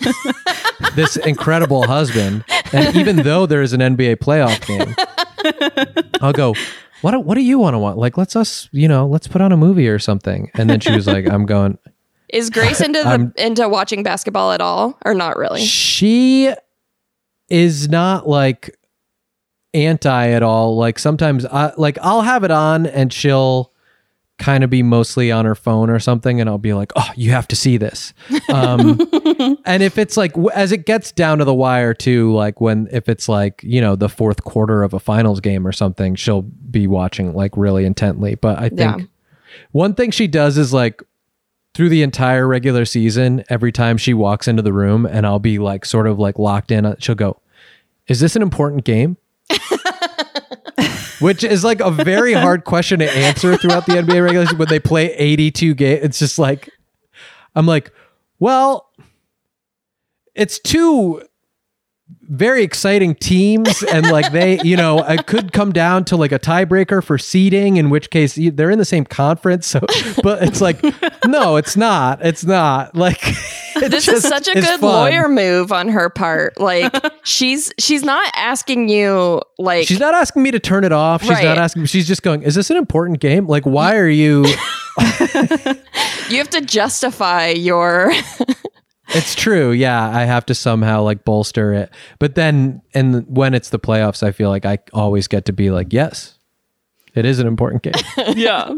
[0.94, 2.44] this incredible husband,
[2.74, 4.94] and even though there is an NBA playoff game,
[6.20, 6.54] I'll go.
[7.00, 7.96] What do- what do you want to watch?
[7.96, 10.50] Like, let's us, you know, let's put on a movie or something.
[10.52, 11.78] And then she was like, I'm going.
[12.28, 15.64] Is Grace into the into watching basketball at all, or not really?
[15.64, 16.52] She
[17.48, 18.76] is not like
[19.72, 20.76] anti at all.
[20.76, 23.72] Like sometimes I like I'll have it on and she'll
[24.41, 27.30] kind of be mostly on her phone or something and I'll be like, "Oh, you
[27.30, 28.12] have to see this."
[28.53, 28.99] Um
[29.64, 33.09] and if it's like as it gets down to the wire too, like when if
[33.09, 36.86] it's like, you know, the fourth quarter of a finals game or something, she'll be
[36.88, 38.34] watching like really intently.
[38.34, 38.97] But I think Yeah.
[39.70, 41.03] one thing she does is like
[41.74, 45.59] through the entire regular season, every time she walks into the room and I'll be
[45.61, 47.41] like sort of like locked in, she'll go,
[48.09, 49.16] Is this an important game?
[51.20, 54.68] Which is like a very hard question to answer throughout the NBA regular season when
[54.68, 56.04] they play 82 games.
[56.04, 56.70] It's just like,
[57.54, 57.92] I'm like,
[58.38, 58.90] well,
[60.34, 61.22] it's two
[62.22, 66.38] very exciting teams and like they you know it could come down to like a
[66.38, 69.80] tiebreaker for seeding in which case they're in the same conference so
[70.22, 70.80] but it's like
[71.26, 73.18] no it's not it's not like
[73.76, 74.90] it this is such a is good fun.
[75.11, 76.58] lawyer move on her part.
[76.61, 76.94] Like
[77.24, 81.30] she's she's not asking you like she's not asking me to turn it off she's
[81.30, 81.44] Right.
[81.44, 84.44] not asking she's just going is this an important game like why are you
[86.28, 88.12] you have to justify your
[89.12, 89.72] It's true.
[89.72, 91.90] Yeah, I have to somehow like bolster it.
[92.18, 95.70] But then and when it's the playoffs, I feel like I always get to be
[95.70, 96.36] like, yes.
[97.14, 97.92] It is an important game.
[98.36, 98.72] yeah.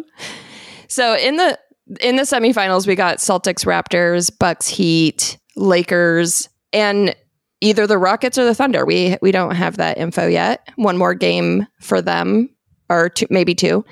[0.88, 1.58] So in the
[2.00, 7.14] in the semifinals, we got Celtics, Raptors, Bucks, Heat, Lakers, and
[7.60, 8.84] either the Rockets or the Thunder.
[8.84, 10.68] We we don't have that info yet.
[10.76, 12.48] One more game for them,
[12.88, 13.84] or two, maybe two,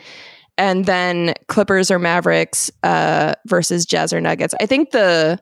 [0.57, 4.55] and then Clippers or Mavericks uh, versus Jazz or Nuggets.
[4.61, 5.41] I think the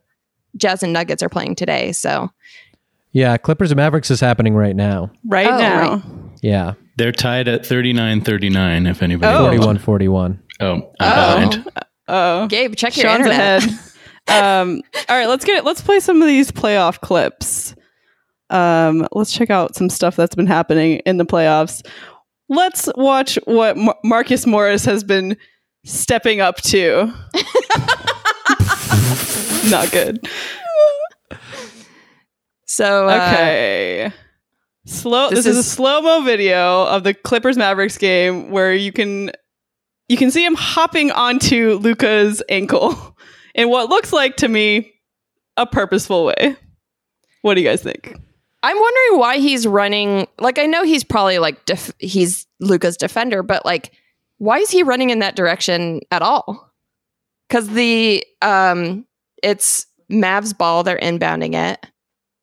[0.56, 1.92] Jazz and Nuggets are playing today.
[1.92, 2.30] So
[3.12, 5.10] yeah, Clippers and Mavericks is happening right now.
[5.26, 5.90] Right Oh, now.
[5.90, 6.02] right.
[6.42, 6.74] Yeah.
[6.96, 9.44] They're tied at 39 39, if anybody Oh.
[9.44, 10.42] 41 41.
[10.60, 10.90] Oh, I'm Oh.
[11.00, 11.64] behind.
[12.08, 12.46] Oh.
[12.48, 13.62] Gabe, check your Sean's internet.
[14.28, 14.28] ahead.
[14.62, 17.74] um, all right, let's get let's play some of these playoff clips.
[18.50, 21.86] Um, let's check out some stuff that's been happening in the playoffs.
[22.48, 25.36] Let's watch what Mar- Marcus Morris has been
[25.84, 27.12] stepping up to.
[29.70, 30.26] Not good.
[32.66, 34.12] So uh, Okay.
[34.86, 35.28] Slow.
[35.30, 38.92] This, this is, is- a slow mo video of the Clippers Mavericks game where you
[38.92, 39.30] can
[40.08, 43.16] you can see him hopping onto Luka's ankle
[43.54, 44.92] in what looks like to me
[45.56, 46.56] a purposeful way.
[47.42, 48.16] What do you guys think?
[48.62, 50.26] I'm wondering why he's running.
[50.40, 53.92] Like, I know he's probably like def- he's Luka's defender, but like,
[54.38, 56.72] why is he running in that direction at all?
[57.48, 59.04] Because the um,
[59.42, 60.82] it's Mavs ball.
[60.82, 61.84] They're inbounding it.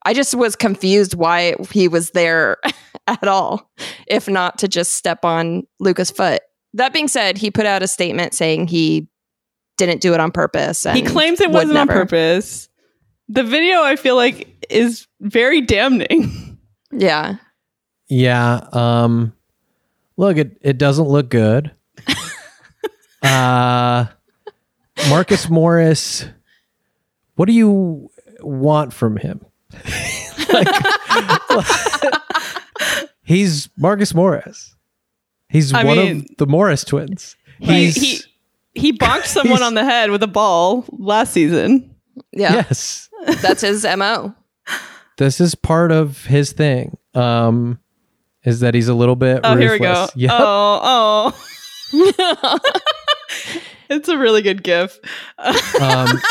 [0.04, 2.58] I just was confused why he was there
[3.08, 3.72] at all,
[4.08, 6.42] if not to just step on Luka's foot.
[6.74, 9.08] That being said, he put out a statement saying he
[9.78, 10.84] didn't do it on purpose.
[10.84, 12.70] he claims it wasn't on purpose.
[13.28, 16.42] The video I feel like is very damning.
[16.92, 17.38] Yeah.
[18.08, 18.62] Yeah.
[18.72, 19.34] Um
[20.16, 21.72] look, it, it doesn't look good.
[23.22, 24.06] uh
[25.10, 26.26] Marcus Morris,
[27.36, 28.10] what do you
[28.42, 29.46] want from him?
[30.48, 30.68] Like-
[33.24, 34.76] he's Marcus Morris.
[35.50, 37.36] He's I one mean- of the Morris twins.
[37.60, 38.20] He He's he
[38.92, 41.96] he bonked someone on the head with a ball last season.
[42.32, 42.54] Yeah.
[42.56, 43.10] yes.
[43.42, 44.36] That's his MO.
[45.18, 46.98] This is part of his thing.
[47.14, 47.80] Um
[48.44, 50.08] is that he's a little bit Oh, here we go.
[50.16, 50.32] Yep.
[50.34, 51.34] Oh,
[51.94, 52.60] oh.
[53.90, 55.00] it's a really good gif.
[55.40, 56.22] Um,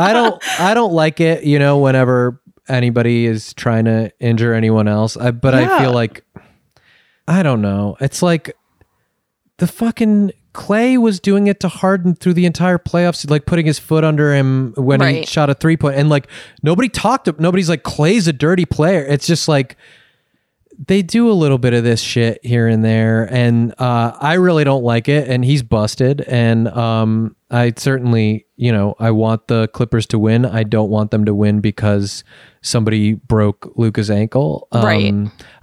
[0.00, 4.88] I don't I don't like it, you know, whenever anybody is trying to injure anyone
[4.88, 5.16] else.
[5.16, 6.24] I, but I feel like
[7.28, 7.96] I don't know.
[8.00, 8.56] It's like
[9.58, 13.78] the fucking Clay was doing it to Harden through the entire playoffs, like putting his
[13.78, 16.26] foot under him when he shot a three point, and like
[16.62, 17.26] nobody talked.
[17.26, 19.04] To nobody's like Clay's a dirty player.
[19.04, 19.76] It's just like
[20.86, 24.64] they do a little bit of this shit here and there, and uh, I really
[24.64, 25.28] don't like it.
[25.28, 30.46] And he's busted, and um, I certainly, you know, I want the Clippers to win.
[30.46, 32.24] I don't want them to win because
[32.62, 35.14] somebody broke Luka's ankle, um, Right.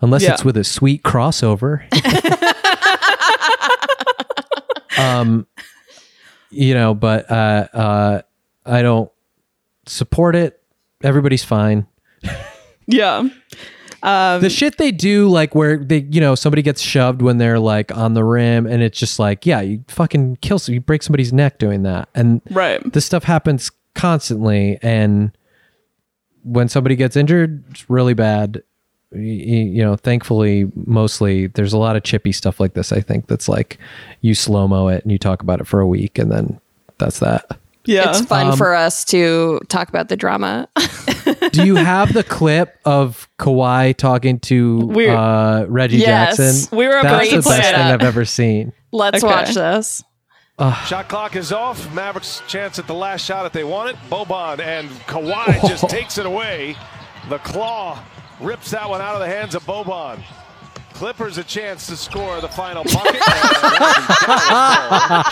[0.02, 0.34] Unless Yeah.
[0.34, 1.82] it's with a sweet crossover.
[4.98, 5.48] um,
[6.52, 8.22] you know, but uh, uh,
[8.66, 9.12] I don't
[9.86, 10.62] support it.
[11.04, 11.86] Everybody's fine
[12.88, 13.28] Yeah.
[14.04, 17.60] Um, the shit they do like where they you know somebody gets shoved when they're
[17.60, 21.34] like on the rim and it's just like yeah you fucking kill you break somebody's
[21.34, 22.10] neck doing that.
[22.14, 22.82] And right.
[22.94, 25.36] this stuff happens constantly and
[26.44, 28.64] when somebody gets injured it's really bad.
[29.14, 33.48] You know thankfully mostly there's a lot of chippy stuff like this i think that's
[33.48, 33.80] like
[34.20, 36.60] you slow mo it and you talk about it for a week and then
[36.98, 37.58] that's that
[37.88, 38.10] Yeah.
[38.10, 40.68] It's fun Um, for us to talk about the drama.
[41.52, 46.38] do you have the clip of Kawhi talking to We're- uh, Reggie Yes.
[46.38, 46.78] Jackson?
[46.78, 47.92] We were about That's to the best thing up.
[48.02, 48.74] I've ever seen.
[48.92, 49.34] Let's Okay.
[49.34, 50.04] watch this.
[50.88, 51.94] Shot clock is off.
[51.94, 53.96] Mavericks chance at the last shot if they want it.
[54.10, 56.76] Boban and Kawhi just takes it away.
[57.30, 58.04] The claw
[58.42, 60.20] rips that one out of the hands of Boban.
[60.98, 63.22] Clippers a chance to score the final bucket.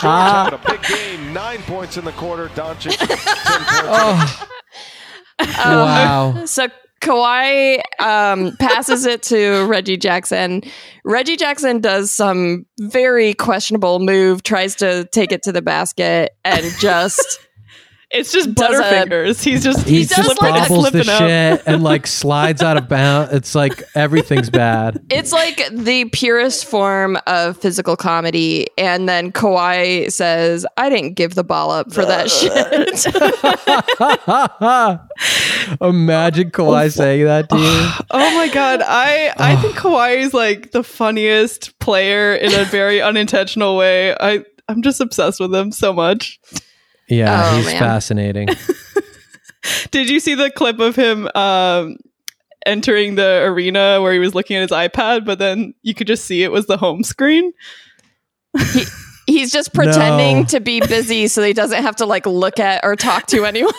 [0.00, 2.46] having a big game, nine points in the quarter.
[2.50, 3.08] Doncic, ten
[3.88, 4.46] points.
[5.58, 6.44] wow.
[6.44, 6.68] So
[7.00, 10.62] Kawhi um, passes it to Reggie Jackson.
[11.04, 16.64] Reggie Jackson does some very questionable move, tries to take it to the basket, and
[16.78, 17.40] just
[18.12, 19.42] It's just Does a- Butterfingers.
[19.42, 21.18] He's just He he's just like bobbles the flipping up.
[21.18, 23.32] shit and like slides out of bounds.
[23.32, 25.02] It's like everything's bad.
[25.10, 28.66] It's like the purest form of physical comedy.
[28.78, 32.52] And then Kawhi says, I didn't give the ball up for that shit.
[35.80, 37.62] Imagine Kawhi saying that to you.
[38.10, 43.00] Oh my god, I I think Kawhi is like the funniest player in a very
[43.02, 44.14] unintentional way.
[44.18, 46.38] I I'm just obsessed with him so much.
[47.08, 47.78] Yeah, Oh, he's man.
[47.78, 48.48] fascinating.
[49.90, 51.96] Did you see the clip of him um
[52.64, 56.24] entering the arena where he was looking at his iPad, but then you could just
[56.24, 57.52] see it was the home screen?
[59.26, 60.44] He's just pretending No.
[60.46, 63.72] to be busy so he doesn't have to like look at or talk to anyone.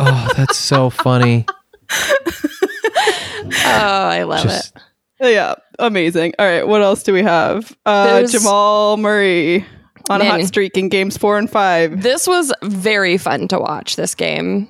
[0.00, 1.46] Oh, that's so funny.
[1.90, 4.76] oh, I love Just
[5.20, 5.32] it.
[5.34, 6.34] Yeah, amazing.
[6.38, 7.76] All right, what else do we have?
[7.84, 9.64] Uh Jamal Murray
[10.10, 12.02] on a hot streak in games 4 and 5.
[12.02, 14.68] This was very fun to watch this game.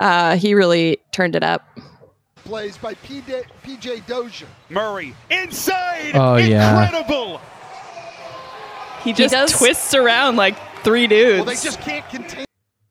[0.00, 1.66] Uh, he really turned it up.
[2.36, 4.48] Plays by PJ, PJ Dozier.
[4.70, 6.12] Murray inside.
[6.14, 6.84] Oh, yeah.
[6.86, 7.40] Incredible.
[9.04, 11.36] He just does- twists around like three dudes.
[11.38, 12.44] Well, they just can't contain.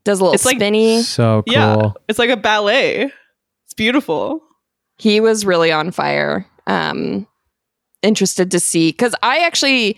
[0.06, 1.02] Does a little It's like- spinny.
[1.04, 1.54] so cool.
[1.54, 3.12] Yeah, it's like a ballet.
[3.66, 4.42] It's beautiful.
[4.98, 6.46] he was really on fire.
[6.68, 7.26] Um,
[8.02, 9.98] interested to see because I actually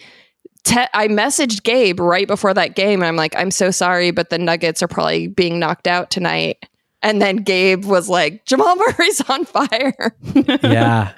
[0.64, 4.30] te- I messaged Gabe right before that game, and I'm like, I'm so sorry, but
[4.30, 6.66] the Nuggets are probably being knocked out tonight.
[7.03, 10.16] And then Gabe was like, Jamal Murray's on fire.
[10.64, 11.14] yeah.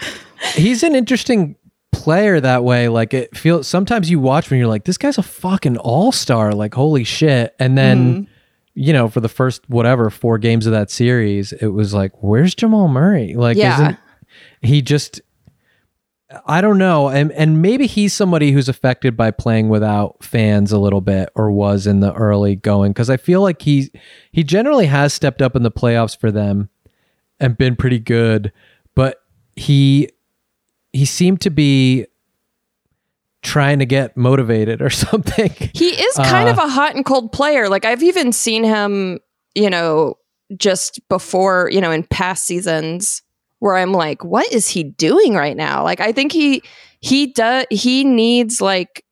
[0.56, 1.56] He's an interesting
[1.92, 2.90] player that way.
[2.90, 6.74] Like it feels sometimes you watch when you're like, this guy's a fucking all-star, like
[6.74, 7.56] holy shit.
[7.60, 8.32] And then, mm-hmm.
[8.76, 12.56] you know, for the first whatever, four games of that series, it was like, where's
[12.56, 13.36] Jamal Murray?
[13.36, 13.74] Like Yeah.
[13.76, 13.98] isn't
[14.62, 15.22] he just
[16.46, 17.10] I don't know.
[17.10, 21.52] And and maybe he's somebody who's affected by playing without fans a little bit or
[21.52, 23.92] was in the early going because I feel like he
[24.32, 26.70] he generally has stepped up in the playoffs for them
[27.40, 28.52] and been pretty good,
[28.96, 29.24] but
[29.56, 30.10] he
[30.94, 32.06] he seemed to be
[33.42, 35.52] trying to get motivated or something.
[35.74, 37.70] He is kind Uh, of a hot and cold player.
[37.70, 39.20] Like I've even seen him,
[39.56, 40.16] you know,
[40.58, 43.22] just before, you know, in past seasons
[43.64, 45.84] where I'm like, what is he doing right now?
[45.86, 46.62] Like I think he
[47.00, 49.06] he does he needs like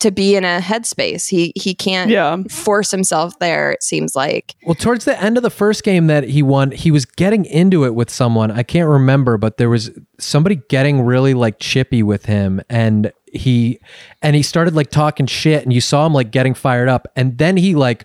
[0.00, 1.28] to be in a headspace.
[1.28, 2.42] He he can't Yeah.
[2.50, 4.56] force himself there, it seems like.
[4.64, 7.84] Well, towards the end of the first game that he won, he was getting into
[7.84, 8.50] it with someone.
[8.50, 13.78] I can't remember, but there was somebody getting really like chippy with him and he
[14.20, 17.38] and he started like talking shit and you saw him like getting fired up and
[17.38, 18.04] then he like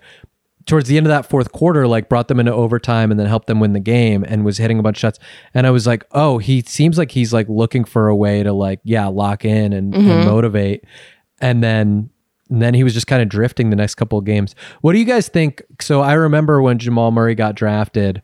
[0.72, 3.48] towards the end of that fourth quarter like brought them into overtime and then helped
[3.48, 5.20] them win the game and was hitting a bunch of shots
[5.54, 8.54] and I was like, "Oh, he seems like he's like looking for a way to
[8.54, 10.26] like yeah, lock in and, and mm-hmm.
[10.26, 10.86] motivate."
[11.42, 12.10] And then
[12.50, 14.56] and then he was just kind of drifting the next couple of games.
[14.80, 15.62] What do you guys think?
[15.82, 18.22] So I remember when Jamal Murray got drafted,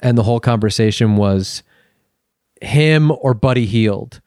[0.00, 1.62] and the whole conversation was
[2.60, 4.20] him or Buddy Hield.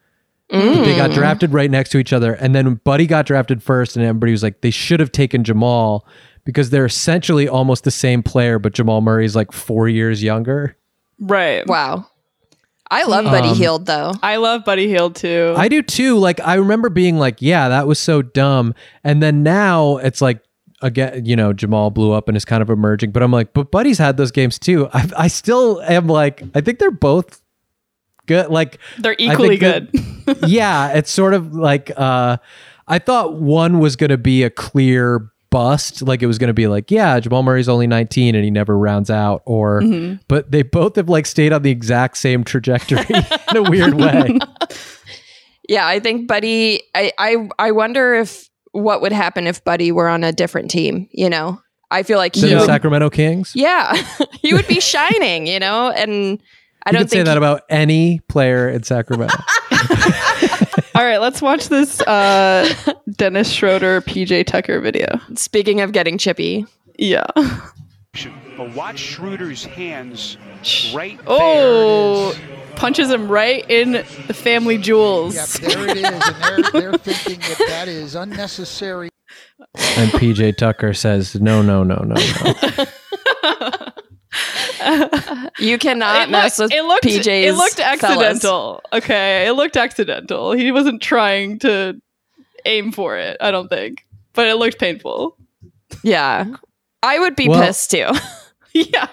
[0.49, 1.13] They got mm.
[1.13, 4.41] drafted right next to each other, and then Buddy got drafted first, and everybody was
[4.41, 6.07] like, they should have taken Jamal
[6.49, 10.75] because they're essentially almost the same player, but Jamal Murray's like four years younger.
[11.19, 11.65] Right.
[11.67, 12.07] Wow.
[12.89, 14.13] I love Buddy Um, Hield though.
[14.23, 15.53] I love Buddy Hield too.
[15.55, 16.17] I do too.
[16.17, 18.73] Like I remember being like, yeah, that was so dumb.
[19.03, 20.41] And then now it's like
[20.81, 23.11] again, you know, Jamal blew up and is kind of emerging.
[23.11, 24.89] But I'm like, but Buddy's had those games too.
[24.93, 27.41] I, I still am like, I think they're both
[28.25, 28.47] good.
[28.49, 29.91] Like They're equally think
[30.25, 30.37] good.
[30.47, 32.37] yeah, it's sort of like uh
[32.87, 36.01] I thought one was gonna be a clear bust.
[36.01, 39.09] Like it was gonna be like, yeah, Jamal Murray's only 19 and he never rounds
[39.09, 40.21] out, or mm-hmm.
[40.27, 43.05] but they both have like stayed on the exact same trajectory
[43.51, 44.37] in a weird way.
[45.69, 50.07] Yeah, I think Buddy I, I I wonder if what would happen if Buddy were
[50.07, 51.61] on a different team, you know?
[51.91, 53.53] I feel like he the would, Sacramento Kings.
[53.55, 53.95] Yeah.
[54.41, 55.89] he would be shining, you know?
[55.89, 56.41] And
[56.85, 59.35] I you don't could say think that he- about any player in Sacramento.
[60.99, 62.67] All right, let's watch this uh,
[63.11, 65.07] Dennis Schroeder PJ Tucker video.
[65.33, 66.65] speaking of getting chippy.
[66.97, 67.25] Yeah.
[68.57, 70.35] But watch Schroeder's hands
[70.93, 72.35] right Oh,
[72.75, 75.35] punches him right in the family jewels.
[75.35, 79.07] Yep, there it is, and they're, they're thinking that that is unnecessary.
[79.77, 82.85] and PJ Tucker says, no, no, no, no, no.
[85.59, 88.03] You cannot It mess looked, with it looked, PJ's it looked fellas.
[88.03, 88.81] accidental.
[88.93, 90.51] Okay, it looked accidental.
[90.53, 91.99] He wasn't trying to
[92.65, 94.05] aim for it, I don't think.
[94.33, 95.35] But it looked painful.
[96.03, 96.45] Yeah.
[97.03, 98.09] I would be Well- pissed too.
[98.73, 99.07] yeah.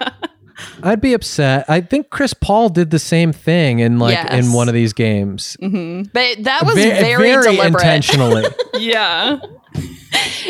[0.83, 1.67] I'd be upset.
[1.69, 4.33] I think Chris Paul did the same thing in like Yes.
[4.47, 5.57] in one of these games.
[5.61, 6.09] Mm-hmm.
[6.15, 7.67] But that was Ve- very, deliberate.
[7.67, 8.45] intentionally.
[8.79, 9.39] Yeah.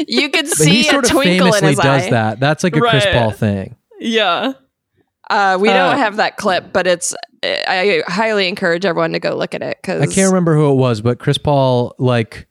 [0.06, 2.10] you could But he see a sort of twinkle in famously his does eye.
[2.10, 2.40] that.
[2.40, 3.74] That's like a Chris Paul thing.
[4.00, 4.52] Yeah.
[5.28, 7.14] Uh, we don't Uh, have that clip, but it's.
[7.44, 10.76] I highly encourage everyone to go look at it because I can't remember who it
[10.76, 12.46] was, but Chris Paul like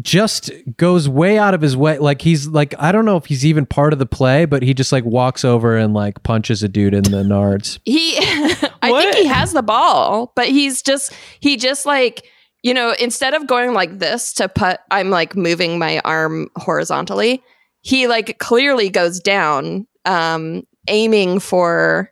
[0.00, 1.98] just goes way out of his way.
[1.98, 4.74] Like he's like I don't know if he's even part of the play, but he
[4.74, 7.78] just like walks over and like punches a dude in the nards.
[7.84, 8.16] He,
[8.82, 12.26] I think he has the ball, but he's just he just like
[12.62, 17.42] you know instead of going like this to put, I'm like moving my arm horizontally.
[17.82, 22.10] He like clearly goes down, um, aiming for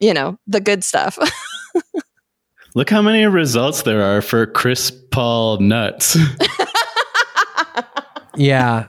[0.00, 1.18] you know the good stuff.
[2.74, 6.16] Look how many results there are for Chris Paul nuts.
[8.36, 8.88] Yeah.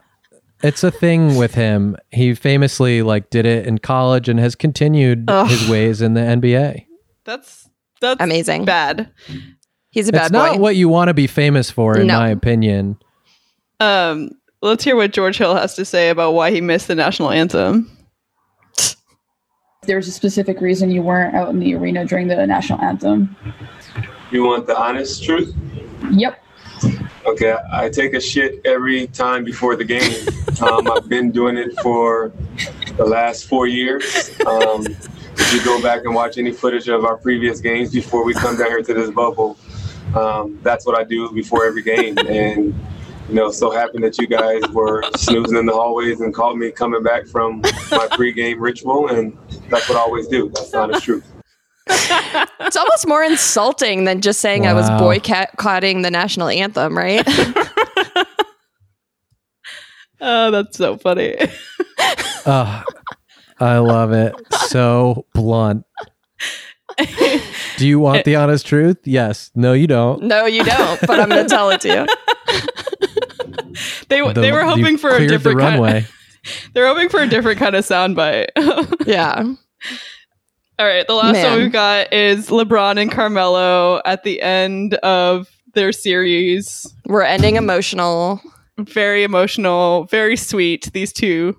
[0.63, 1.95] It's a thing with him.
[2.11, 5.47] He famously like did it in college and has continued Ugh.
[5.47, 6.85] his ways in the NBA.
[7.23, 7.69] That's
[8.01, 8.65] that's amazing.
[8.65, 9.11] Bad.
[9.91, 12.19] He's a bad It's bad not what you want to be famous for, in No.
[12.19, 12.97] my opinion.
[13.79, 17.29] Um, let's hear what George Hill has to say about why he missed the national
[17.31, 17.89] anthem.
[19.87, 23.35] There was a specific reason you weren't out in the arena during the national anthem.
[24.31, 25.55] You want the honest truth?
[26.11, 26.43] Yep.
[27.25, 30.27] Okay, I take a shit every time before the game.
[30.61, 32.33] Um, I've been doing it for
[32.97, 34.37] the last four years.
[34.45, 38.33] Um, if you go back and watch any footage of our previous games before we
[38.33, 39.57] come down here to this bubble,
[40.15, 42.17] um, that's what I do before every game.
[42.17, 42.75] And
[43.29, 46.71] you know, so happy that you guys were snoozing in the hallways and called me
[46.71, 47.59] coming back from
[47.91, 49.37] my pregame ritual, and
[49.69, 50.49] that's what I always do.
[50.53, 51.25] That's the honest truth.
[51.89, 57.25] it's almost more insulting than just saying I was boycotting the national anthem, right?
[60.19, 61.35] Oh, that's so funny.
[62.47, 62.85] Ugh,
[63.59, 64.33] I love it.
[64.67, 65.85] So blunt.
[67.77, 68.97] Do you want the honest truth?
[69.03, 69.51] Yes.
[69.53, 70.23] No, you don't.
[70.23, 70.99] no, you don't.
[71.05, 72.05] But I'm going to tell it to you.
[74.09, 76.07] They The- they were hoping for a cleared the different kind runway.
[76.73, 78.47] They're hoping for a different kind of soundbite.
[79.07, 79.43] yeah.
[80.79, 81.51] All right, the last Man.
[81.51, 86.93] one we've got is LeBron and Carmelo at the end of their series.
[87.07, 88.41] We're ending emotional.
[88.77, 90.91] Very emotional, very sweet.
[90.93, 91.57] These two.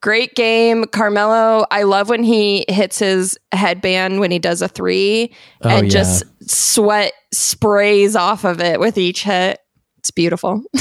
[0.00, 0.84] Great game.
[0.86, 5.32] Carmelo, I love when he hits his headband when he does a three
[5.62, 5.92] Oh, and yeah.
[5.92, 9.60] just sweat sprays off of it with each hit.
[9.98, 10.62] It's beautiful.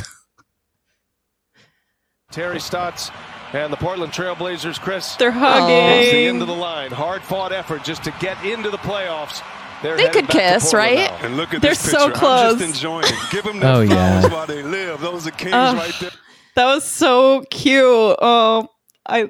[2.31, 3.11] Terry Stotts
[3.53, 5.15] and the Portland Trailblazers, Chris.
[5.15, 6.27] They're Towards the hugging.
[6.27, 6.91] end of the line.
[6.91, 9.41] Hard fought effort just to get into the playoffs.
[9.83, 11.09] They're They could kiss, right?
[11.11, 11.17] now.
[11.25, 12.13] And look at They're this so picture.
[12.13, 12.59] I'm close.
[12.59, 13.13] just enjoying it.
[13.31, 14.27] Give them their Oh, flowers yeah.
[14.33, 15.01] while they live.
[15.01, 15.75] Those are kings Ugh.
[15.75, 16.11] right there.
[16.55, 17.81] That was so cute.
[17.83, 18.67] Oh,
[19.05, 19.29] I.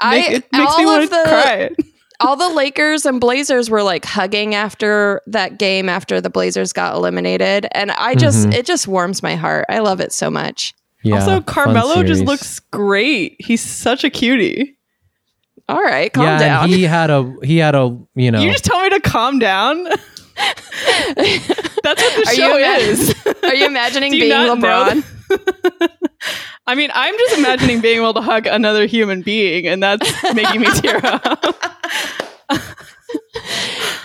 [0.00, 1.70] I Make- it makes me all want of to the- cry.
[2.20, 6.94] all the Lakers and Blazers were like hugging after that game after the Blazers got
[6.94, 7.66] eliminated.
[7.72, 8.54] And I just, Mhm.
[8.54, 9.66] it just warms my heart.
[9.68, 10.72] I love it so much.
[11.04, 11.14] Yeah.
[11.16, 13.36] also, Carmelo just looks great.
[13.38, 14.78] He's such a cutie.
[15.68, 16.64] All right, calm yeah, down.
[16.64, 19.38] and he had a he had a you know You just told me to calm
[19.38, 19.84] down.
[20.34, 23.14] That's what the Are show ima- is.
[23.44, 25.04] Are you imagining you being LeBron?
[26.66, 30.60] I mean, I'm just imagining being able to hug another human being, and that's making
[30.60, 31.44] me tear up.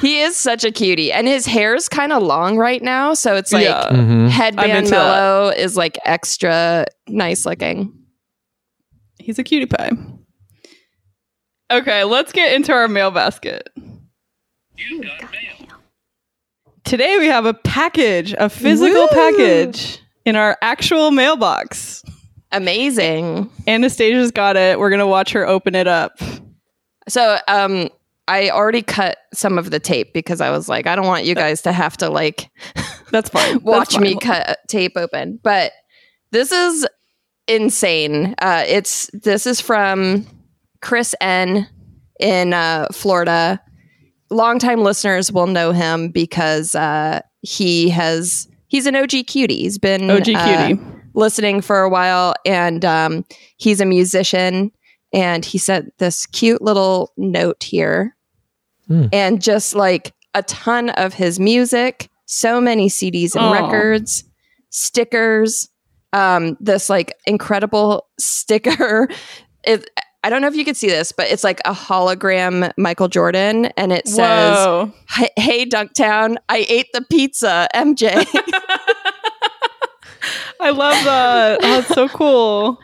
[0.02, 3.52] He is such a cutie, and his hair's kind of long right now, so it's
[3.52, 3.89] like Yeah.
[3.91, 4.30] Mhm.
[4.30, 7.93] Headband mellow is like extra nice looking.
[9.20, 9.91] He's a cutie pie.
[11.72, 13.70] Okay, let's get into our mail basket.
[16.86, 19.08] Today we have a package, a physical Woo!
[19.10, 22.04] package in our actual mailbox.
[22.52, 23.50] Amazing.
[23.68, 24.80] Anastasia's got it.
[24.80, 26.20] We're gonna watch her open it up.
[27.10, 27.89] So, um,
[28.28, 31.36] I already cut some of the tape because I was like, I don't want you
[31.36, 32.50] guys to have to like
[33.12, 33.60] That's fine.
[33.64, 35.40] watch That's me cut tape open.
[35.42, 35.72] But
[36.32, 36.88] this is
[37.48, 38.36] insane.
[38.40, 40.26] Uh, it's this is from
[40.82, 41.68] Chris N
[42.20, 43.62] in uh, Florida.
[44.30, 49.62] Longtime listeners will know him because uh, he has he's an OG cutie.
[49.62, 50.84] He's been OG uh, cutie.
[51.14, 53.26] listening for a while, and um,
[53.58, 54.72] he's a musician.
[55.14, 58.14] And he sent this cute little note here,
[58.88, 59.06] Hmm.
[59.12, 63.52] and just like a ton of his music, so many CDs and Aw.
[63.64, 64.24] records,
[64.70, 65.70] stickers,
[66.14, 69.08] um, this like incredible sticker.
[69.64, 69.90] It,
[70.24, 73.66] I don't know if you could see this, but it's like a hologram Michael Jordan,
[73.76, 74.94] and it says, Whoa.
[75.10, 78.12] "Hey- "Hey Dunktown, I ate the pizza, MJ."
[80.60, 81.60] I love that.
[81.62, 82.80] Oh, it's so cool.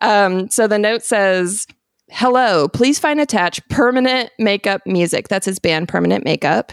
[0.00, 1.66] um, so the note says,
[2.10, 5.28] "Hello, please find attached permanent makeup music.
[5.28, 6.72] That's his band, Permanent Makeup,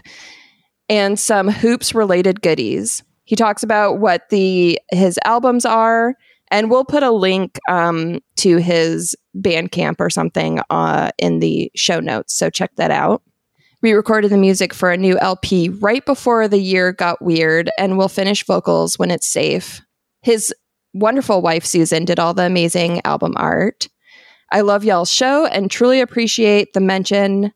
[0.89, 3.03] and some hoops related goodies.
[3.25, 6.15] He talks about what the his albums are,
[6.51, 11.99] and we'll put a link um, to his Bandcamp or something uh, in the show
[11.99, 12.35] notes.
[12.35, 13.23] So check that out.
[13.81, 17.97] We recorded the music for a new LP right before the year got weird, and
[17.97, 19.81] we'll finish vocals when it's safe.
[20.21, 20.53] His
[20.93, 23.87] wonderful wife, Susan, did all the amazing album art.
[24.55, 27.51] I love y'all's show and truly appreciate the mention.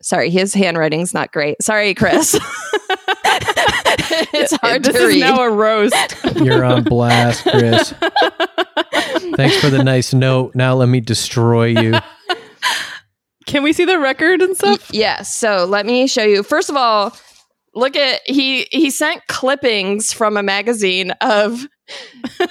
[0.00, 1.62] Sorry, his handwriting's not great.
[1.62, 2.34] Sorry, Chris.
[4.32, 5.16] it's hard this to read.
[5.16, 6.16] is now a roast.
[6.36, 7.92] You're on blast, Chris.
[9.36, 10.54] Thanks for the nice note.
[10.54, 11.98] Now let me destroy you.
[13.46, 14.90] Can we see the record and stuff?
[14.94, 15.34] Yes.
[15.34, 16.42] So let me show you.
[16.42, 17.14] First of all,
[17.74, 21.68] look at he he sent clippings from a magazine of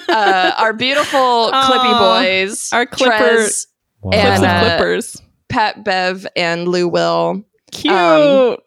[0.09, 1.17] uh, our beautiful
[1.51, 3.67] Clippy Aw, boys, our Clipper- Trez
[4.01, 4.11] Wow.
[4.13, 5.21] and uh, Clippers.
[5.49, 7.43] Pat Bev and Lou Will.
[7.71, 7.93] Cute.
[7.93, 8.57] um,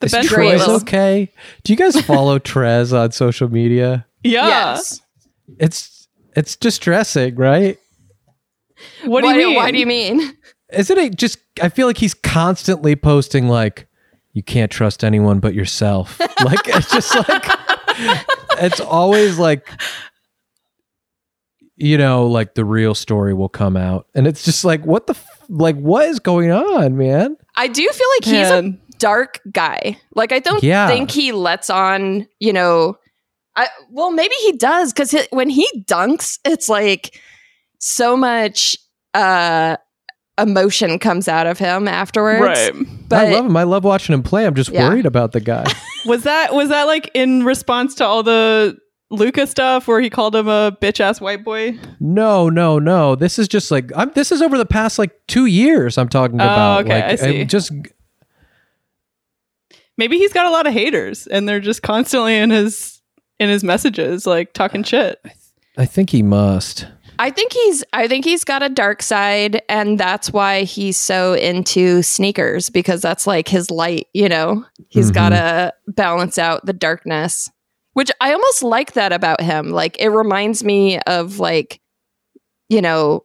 [0.00, 1.32] the Is bench great Trez little- okay?
[1.64, 4.06] Do you guys follow Trez on social media?
[4.22, 4.46] Yeah.
[4.46, 5.00] Yes.
[5.58, 7.78] It's it's distressing, right?
[9.04, 9.56] What do why, you mean?
[9.56, 10.36] Why do you mean?
[10.72, 11.38] Isn't it just?
[11.60, 13.88] I feel like he's constantly posting like,
[14.34, 17.46] "You can't trust anyone but yourself." like it's just like
[18.58, 19.68] it's always like,
[21.76, 25.14] you know, like the real story will come out, and it's just like, what the
[25.14, 27.36] f- like, what is going on, man?
[27.56, 29.96] I do feel like he's a dark guy.
[30.14, 30.88] Like I don't Yeah.
[30.88, 32.96] think he lets on, you know,
[33.56, 37.18] I well maybe he does cuz when he dunks it's like
[37.78, 38.76] so much
[39.14, 39.76] uh
[40.36, 42.40] emotion comes out of him afterwards.
[42.42, 42.72] Right.
[43.08, 43.56] But I love him.
[43.56, 44.46] I love watching him play.
[44.46, 44.88] I'm just Yeah.
[44.88, 45.64] worried about the guy.
[46.08, 48.76] Was that was that like in response to all the
[49.10, 51.78] Luka stuff where he called him a bitch ass white boy?
[52.00, 53.14] No, no, no.
[53.14, 54.10] This is just like I'm.
[54.14, 55.96] This is over the past like two years.
[55.98, 56.84] I'm talking Oh, about.
[56.86, 57.44] okay, like, I see.
[57.44, 57.70] Just
[59.96, 63.00] Maybe he's got a lot of haters and they're just constantly in his
[63.40, 65.20] in his messages like talking shit.
[65.76, 66.86] I think he must.
[67.20, 71.34] I think he's I think he's got a dark side and that's why he's so
[71.34, 74.64] into sneakers because that's like his light, you know.
[74.88, 75.14] He's Mhm.
[75.14, 77.50] got to balance out the darkness.
[77.94, 79.70] Which I almost like that about him.
[79.70, 81.80] Like it reminds me of like
[82.68, 83.24] you know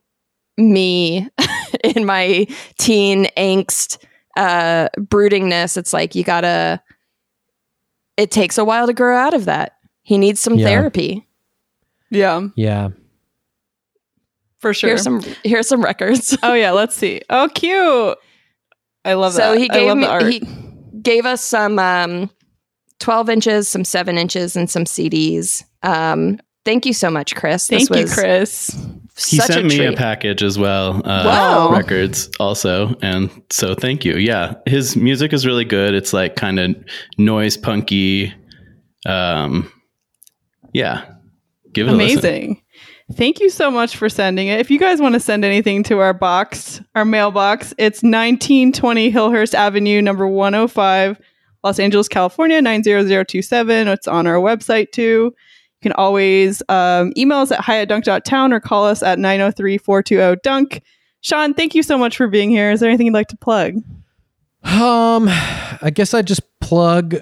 [0.58, 1.30] me
[1.84, 2.48] in my
[2.80, 3.98] teen angst
[4.36, 5.78] uh broodingness.
[5.78, 6.82] It's like you got to
[8.18, 9.74] it takes a while to grow out of that.
[10.02, 10.68] He needs some Yeah.
[10.68, 11.28] therapy.
[12.10, 12.90] Yeah, Yeah.
[14.64, 14.90] For sure.
[14.90, 16.36] Here's some here's some records.
[16.44, 17.22] oh yeah, let's see.
[17.30, 18.18] Oh cute.
[19.06, 19.54] I love so that.
[19.54, 20.24] So he I gave love me the art.
[20.24, 20.42] he
[21.02, 22.30] gave us some um
[23.00, 27.90] 12 inches some 7 inches and some cds um thank you so much chris Thank
[27.90, 28.68] this you, was Chris.
[29.28, 30.96] He such sent a me a package as well.
[31.06, 31.72] Uh, Wow.
[31.72, 32.96] Records also.
[33.04, 34.16] And so thank you.
[34.16, 34.56] Yeah.
[34.66, 35.94] His music is really good.
[35.94, 36.76] It's like kind of
[37.20, 38.34] noise punky.
[39.06, 39.72] Um,
[40.74, 41.06] yeah.
[41.74, 41.94] Give it a.
[41.94, 42.63] Amazing.
[43.12, 44.60] Thank you so much for sending it.
[44.60, 49.54] If you guys want to send anything to our box, our mailbox, it's 1920 Hillhurst
[49.54, 51.20] Avenue, number 105,
[51.64, 53.88] Los Angeles, California, 90027.
[53.90, 55.34] It's on our website too.
[55.36, 60.82] You can always um, email us at hi or call us at 903 420 dunk.
[61.20, 62.72] Sean, thank you so much for being here.
[62.72, 63.76] Is there anything you'd like to plug?
[64.64, 67.16] Um, I guess I just plug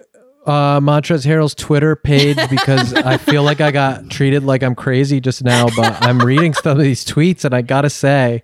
[0.45, 5.21] uh Montrezl Harrell's Twitter page because I feel like I got treated like I'm crazy
[5.21, 8.43] just now, but I'm reading some of these tweets and I gotta say,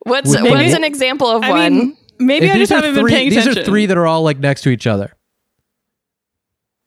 [0.00, 3.28] what's Maybe- what's an example of I one mean, maybe I just haven't been paying
[3.30, 3.54] These attention.
[3.54, 5.14] These are three that are all like next to each other.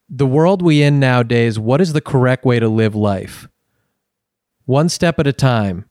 [0.09, 3.47] The world we in nowadays, what is the correct way to live life?
[4.65, 5.85] One step at a time.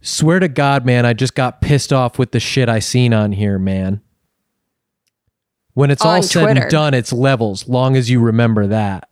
[0.00, 3.32] Swear to God, man, I just got pissed off with the shit I seen on
[3.32, 4.00] here, man.
[5.74, 6.62] When it's all said Twitter.
[6.62, 9.08] and done, it's levels, long as you remember that.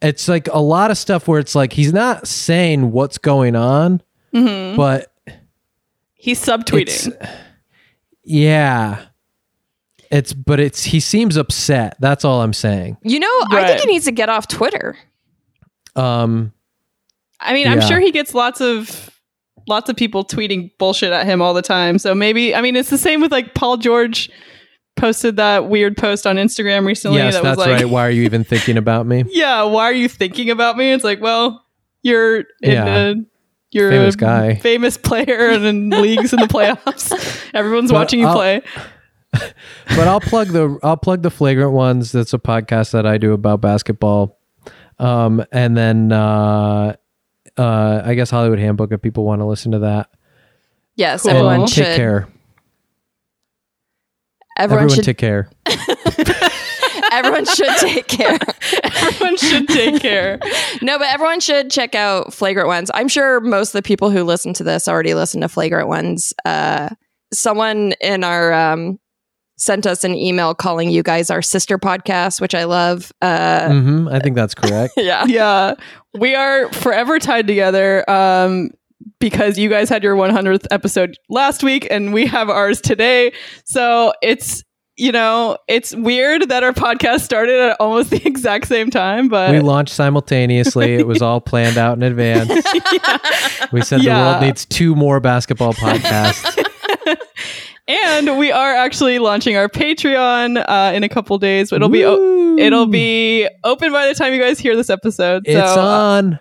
[0.00, 4.02] It's like a lot of stuff where it's like he's not saying what's going on,
[4.34, 4.76] Mhm.
[4.76, 5.12] but
[6.14, 7.08] He's subtweeting.
[7.08, 7.28] it's-
[8.24, 9.06] yeah.
[10.10, 11.96] It's but it's he seems upset.
[12.00, 12.96] That's all I'm saying.
[13.02, 14.96] you know i think he needs to get off twitter
[15.96, 16.52] Um
[17.44, 19.10] I mean, I'm sure he gets lots of
[19.66, 21.98] lots of people tweeting bullshit at him all the time.
[21.98, 24.30] So maybe I mean it's the same with like Paul George
[24.96, 27.88] posted that weird post on Instagram recently yes, that that's was like right.
[27.88, 29.24] Why are you even thinking about me?
[29.30, 30.92] Yeah, why are you thinking about me?
[30.92, 31.64] It's like, well,
[32.02, 32.86] you're in Yeah.
[33.10, 33.14] a
[33.70, 34.54] you're Famous a guy.
[34.56, 37.10] famous player and in leagues in the playoffs.
[37.54, 38.62] Everyone's But watching you I'll- play.
[39.96, 42.12] But I'll plug the I'll plug the flagrant ones.
[42.12, 44.38] That's a podcast that I do about basketball.
[44.98, 46.96] Um and then uh
[47.56, 50.10] uh I guess Hollywood Handbook if people want to listen to that.
[50.96, 51.30] yes Cool.
[51.30, 52.28] everyone And should care.
[54.58, 55.48] Everyone, Everyone should take care.
[57.12, 58.38] everyone should take care.
[58.84, 60.38] everyone should take care.
[60.82, 62.90] no, but everyone should check out Flagrant Ones.
[62.94, 66.32] I'm sure most of the people who listen to this already listen to Flagrant Ones.
[66.44, 66.90] Uh,
[67.32, 68.98] someone in our um,
[69.56, 73.12] sent us an email calling you guys our sister podcast, which I love.
[73.22, 74.94] Uh, hmm I think that's correct.
[74.96, 75.24] yeah.
[75.26, 75.74] Yeah.
[76.14, 78.70] We are forever tied together um,
[79.18, 83.32] because you guys had your 100th episode last week and we have ours today.
[83.64, 84.62] So it's,
[84.96, 89.50] you know, it's weird that our podcast started at almost the exact same time, but
[89.50, 90.94] we launched simultaneously.
[90.94, 92.50] It was all planned out in advance.
[93.72, 96.62] We said the world needs two more basketball podcasts.
[97.88, 101.72] and we are actually launching our Patreon uh, in a couple days.
[101.72, 105.44] It'll be o- it'll be open by the time you guys hear this episode.
[105.46, 106.38] It's so, uh, on.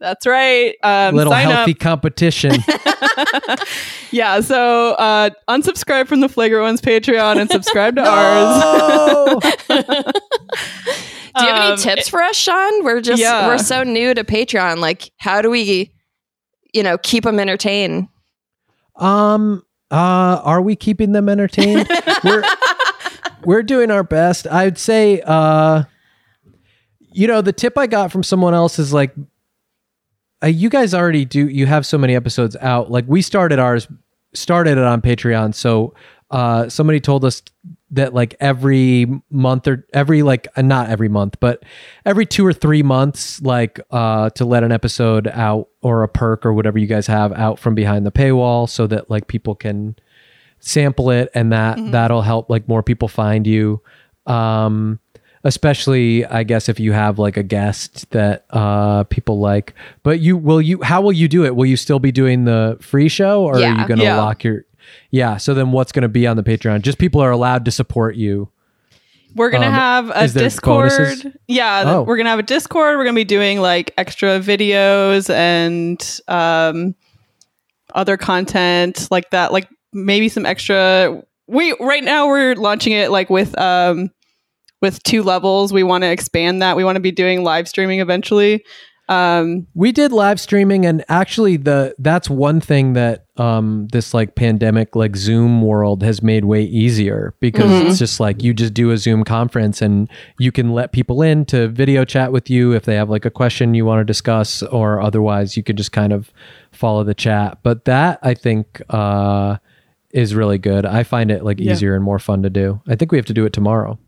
[0.00, 0.74] That's right.
[0.82, 1.78] Um, Little sign healthy up.
[1.78, 2.52] competition.
[4.10, 9.42] Yeah, so uh, unsubscribe from the Flagrant Ones Patreon and subscribe to ours.
[9.68, 9.74] Do
[11.44, 12.84] you have any Um, tips for us, Sean?
[12.84, 13.46] We're just yeah.
[13.46, 14.78] we're so new to Patreon.
[14.78, 15.92] Like, how do we,
[16.72, 18.08] you know, keep them entertained?
[18.96, 21.86] Um, uh, are we keeping them entertained?
[22.24, 22.44] we're
[23.44, 24.46] we're doing our best.
[24.46, 25.84] I'd say, uh,
[27.12, 29.14] you know, the tip I got from someone else is like,
[30.42, 31.48] uh, you guys already do.
[31.48, 32.90] You have so many episodes out.
[32.90, 33.88] Like we started ours,
[34.34, 35.54] started it on Patreon.
[35.54, 35.94] So,
[36.30, 37.42] uh, somebody told us
[37.90, 41.62] that like every month or every like uh, not every month but
[42.04, 46.44] every two or three months like uh to let an episode out or a perk
[46.44, 49.96] or whatever you guys have out from behind the paywall so that like people can
[50.60, 53.80] sample it and that that'll help like more people find you
[54.26, 55.00] um
[55.48, 60.36] especially i guess if you have like a guest that uh people like but you
[60.36, 63.42] will you how will you do it will you still be doing the free show
[63.42, 64.18] or are you gonna Yeah.
[64.18, 64.64] lock your
[65.10, 68.14] yeah so then what's gonna be on the patreon just people are allowed to support
[68.14, 68.50] you
[69.34, 70.90] We're gonna Um, have a Discord.
[70.90, 71.26] bonuses?
[71.46, 72.02] Yeah, Oh.
[72.02, 72.96] we're gonna have a Discord.
[72.96, 76.94] We're gonna be doing like extra videos and um,
[77.94, 79.52] other content like that.
[79.52, 81.22] Like maybe some extra.
[81.46, 84.10] We right now we're launching it like with um,
[84.80, 85.72] with two levels.
[85.72, 86.76] We want to expand that.
[86.76, 88.64] We want to be doing live streaming eventually.
[89.10, 94.34] Um, we did live streaming and actually the that's one thing that um this like
[94.34, 97.86] pandemic like zoom world has made way easier because Mhm.
[97.88, 101.46] it's just like you just do a zoom conference and you can let people in
[101.46, 104.62] to video chat with you if they have like a question you want to discuss
[104.64, 106.30] or otherwise you could just kind of
[106.70, 109.56] follow the chat but that i think uh
[110.12, 111.72] is really good i find it like Yeah.
[111.72, 113.98] easier and more fun to do i think we have to do it tomorrow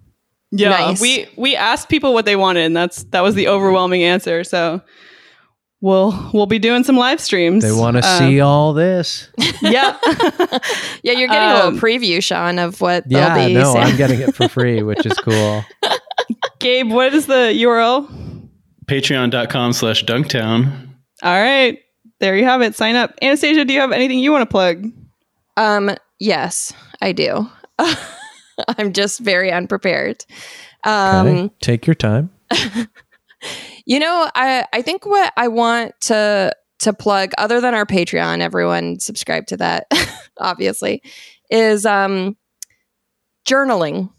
[0.53, 1.01] Yeah, Nice.
[1.01, 4.43] we we asked people what they wanted, and that's that was the overwhelming answer.
[4.45, 4.81] So
[5.81, 7.63] we'll we'll be doing some live streams.
[7.63, 9.29] they want to Um, see all this
[9.63, 9.97] Yeah,
[11.03, 13.87] Yeah, you're getting a Um, little preview, Sean, of what yeah they'll be no saying.
[13.87, 15.65] i'm getting it for free which is cool
[16.59, 18.07] Gabe, what is the URL?
[18.87, 20.89] Patreon.com slash Dunktown.
[21.23, 21.79] All right,
[22.19, 22.75] there you have it.
[22.75, 23.15] Sign up.
[23.23, 24.85] Anastasia, do you have anything you want to plug?
[25.57, 27.49] Um, yes, I do.
[28.79, 30.25] I'm just very unprepared.
[30.85, 32.31] Um, take your time
[33.87, 38.41] You know, I I think what I want to to plug other than our Patreon,
[38.41, 39.87] everyone subscribe to that
[40.39, 41.03] obviously,
[41.51, 42.37] is um
[43.47, 44.11] journaling.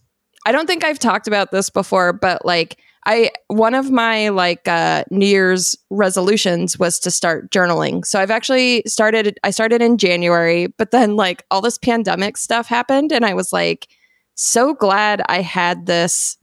[0.45, 4.67] I don't think I've talked about this before, but like I one of my like
[4.67, 8.05] uh New Year's resolutions was to start journaling.
[8.05, 12.67] So I've actually started I started in January, but then like all this pandemic stuff
[12.67, 13.87] happened and I was like
[14.35, 16.37] so glad I had this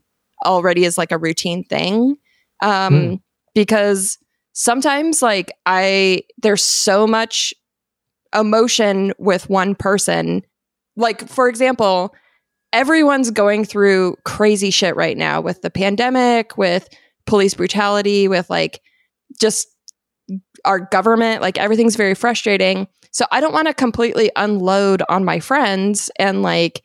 [0.45, 2.15] already as like a routine thing
[2.61, 3.15] um Hmm.
[3.53, 4.17] because
[4.53, 7.53] sometimes like i there's so much
[8.33, 10.41] emotion with one person
[10.95, 12.13] like for example
[12.71, 16.87] everyone's going through crazy shit right now with the pandemic with
[17.25, 18.81] police brutality with like
[19.41, 19.67] just
[20.65, 25.39] our government like everything's very frustrating so i don't want to completely unload on my
[25.39, 26.83] friends and like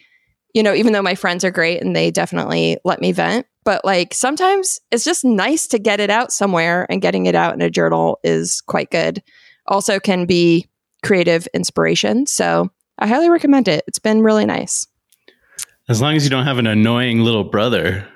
[0.55, 3.85] you know even though my friends are great and they definitely let me vent but
[3.85, 7.61] like sometimes it's just nice to get it out somewhere and getting it out in
[7.61, 9.23] a journal is quite good
[9.67, 10.67] also can be
[11.03, 14.87] creative inspiration so i highly recommend it it's been really nice
[15.89, 18.07] As long as you don't have an annoying little brother.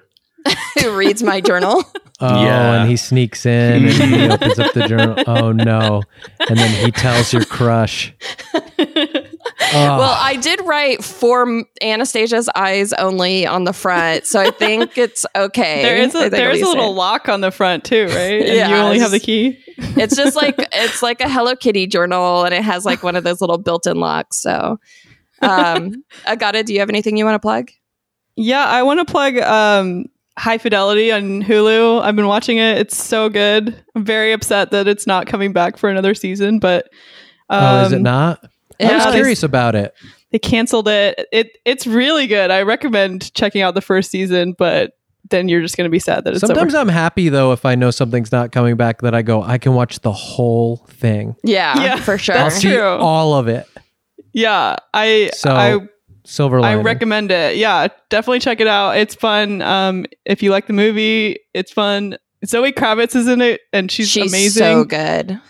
[0.80, 1.82] who reads my journal
[2.20, 2.80] Oh, Yeah.
[2.82, 5.22] and he sneaks in and he opens up the journal.
[5.28, 6.02] Oh no!
[6.48, 8.12] And then he tells your crush.
[9.72, 15.26] Well i did write for anastasia's eyes only on the front so i think it's
[15.36, 16.96] okay There is I a think there I'll is a little it.
[16.96, 18.42] lock on the front too, right?
[18.42, 19.58] And Yeah, you only have the key.
[19.78, 23.24] it's just like it's like a hello kitty journal and it has like one of
[23.24, 24.78] those little built-in locks so
[25.42, 27.70] um agata do you have anything you want to plug
[28.36, 29.36] Yeah, I want to plug.
[29.38, 30.06] Um,
[30.38, 32.00] High Fidelity on Hulu.
[32.00, 32.78] I've been watching it.
[32.78, 33.74] It's so good.
[33.96, 36.88] I'm very upset that it's not coming back for another season, but
[37.50, 38.44] oh, is it um, not?
[38.80, 39.94] I was curious about it.
[40.30, 41.26] They canceled it.
[41.32, 42.50] It it's really good.
[42.50, 44.92] I recommend checking out the first season, but
[45.30, 46.80] then you're just going to be sad that it's Sometimes over.
[46.82, 49.74] I'm happy though if I know something's not coming back that I go, I can
[49.74, 51.34] watch the whole thing.
[51.44, 52.36] Yeah, Yeah, for sure.
[52.36, 53.66] I'll see all of it.
[54.32, 55.78] yeah, I So I
[56.24, 57.56] silver I recommend it.
[57.56, 58.96] Yeah, definitely check it out.
[58.98, 59.62] It's fun.
[59.62, 62.16] Um, if you like the movie, it's fun.
[62.46, 64.62] Zoe Kravitz is in it, and she's, She's amazing.
[64.62, 65.40] so good.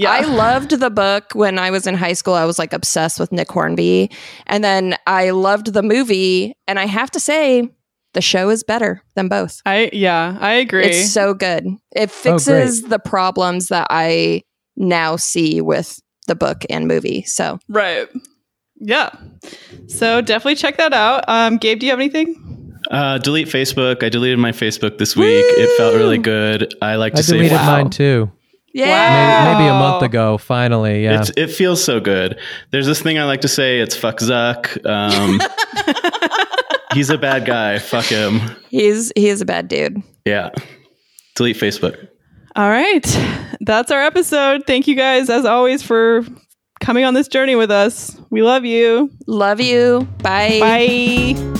[0.00, 0.12] Yeah.
[0.12, 2.32] I loved the book when I was in high school.
[2.32, 4.10] I was like obsessed with Nick Hornby.
[4.46, 6.54] And then I loved the movie.
[6.66, 7.68] And I have to say,
[8.14, 9.60] the show is better than both.
[9.66, 10.86] I yeah, I agree.
[10.86, 11.66] It's so good.
[11.94, 14.42] It fixes the problems that I
[14.76, 17.22] now see with the book and movie.
[17.22, 18.08] So right.
[18.76, 19.10] Yeah.
[19.86, 21.24] So definitely check that out.
[21.28, 22.78] Um, Gabe, do you have anything?
[22.90, 24.02] Uh, delete Facebook.
[24.02, 25.44] I deleted my Facebook this week.
[25.46, 26.74] It felt really good.
[26.80, 27.76] I like to I say deleted wow.
[27.76, 28.32] mine too.
[28.72, 29.44] Yeah.
[29.44, 31.04] Maybe, maybe a month ago, finally.
[31.04, 31.20] Yeah.
[31.20, 32.38] It's, it feels so good.
[32.70, 33.80] There's this thing I like to say.
[33.80, 34.84] It's fuck Zuck.
[34.86, 35.40] Um,
[36.94, 37.78] he's a bad guy.
[37.78, 38.40] Fuck him.
[38.70, 40.02] He's he is a bad dude.
[40.24, 40.50] Yeah.
[41.34, 42.08] Delete Facebook.
[42.56, 43.04] All right.
[43.60, 44.66] That's our episode.
[44.66, 46.24] Thank you guys, as always, for
[46.80, 48.18] coming on this journey with us.
[48.30, 49.10] We love you.
[49.26, 50.08] Love you.
[50.22, 50.58] Bye.
[50.60, 51.56] Bye.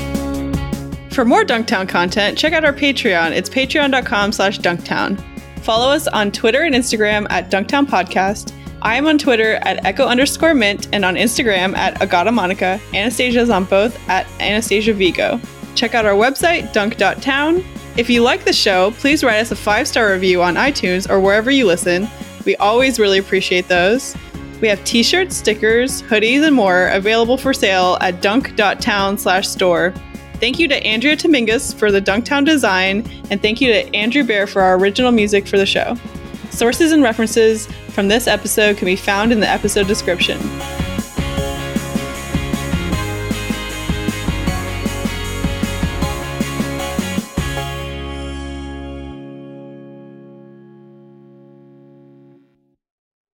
[1.11, 3.33] For more Dunktown content, check out our Patreon.
[3.33, 5.23] It's patreon.com slash dunktown.
[5.63, 8.53] Follow us on Twitter and Instagram at Dunktown Podcast.
[8.83, 12.81] I am on Twitter at echo underscore mint and on Instagram at Agata Monica.
[12.95, 15.39] Anastasia's on both at Anastasia Vigo.
[15.75, 17.65] Check out our website, dunk.town.
[17.97, 21.21] If you like the show, please write us a five star review on iTunes or
[21.21, 22.09] wherever you listen.
[22.47, 24.17] We always really appreciate those.
[24.61, 29.95] We have t-shirts, stickers, hoodies, and more available for sale at dunk.town slash store.
[30.41, 34.47] Thank you to Andrea Dominguez for the Dunktown design, and thank you to Andrew Bear
[34.47, 35.97] for our original music for the show.
[36.49, 40.39] Sources and references from this episode can be found in the episode description.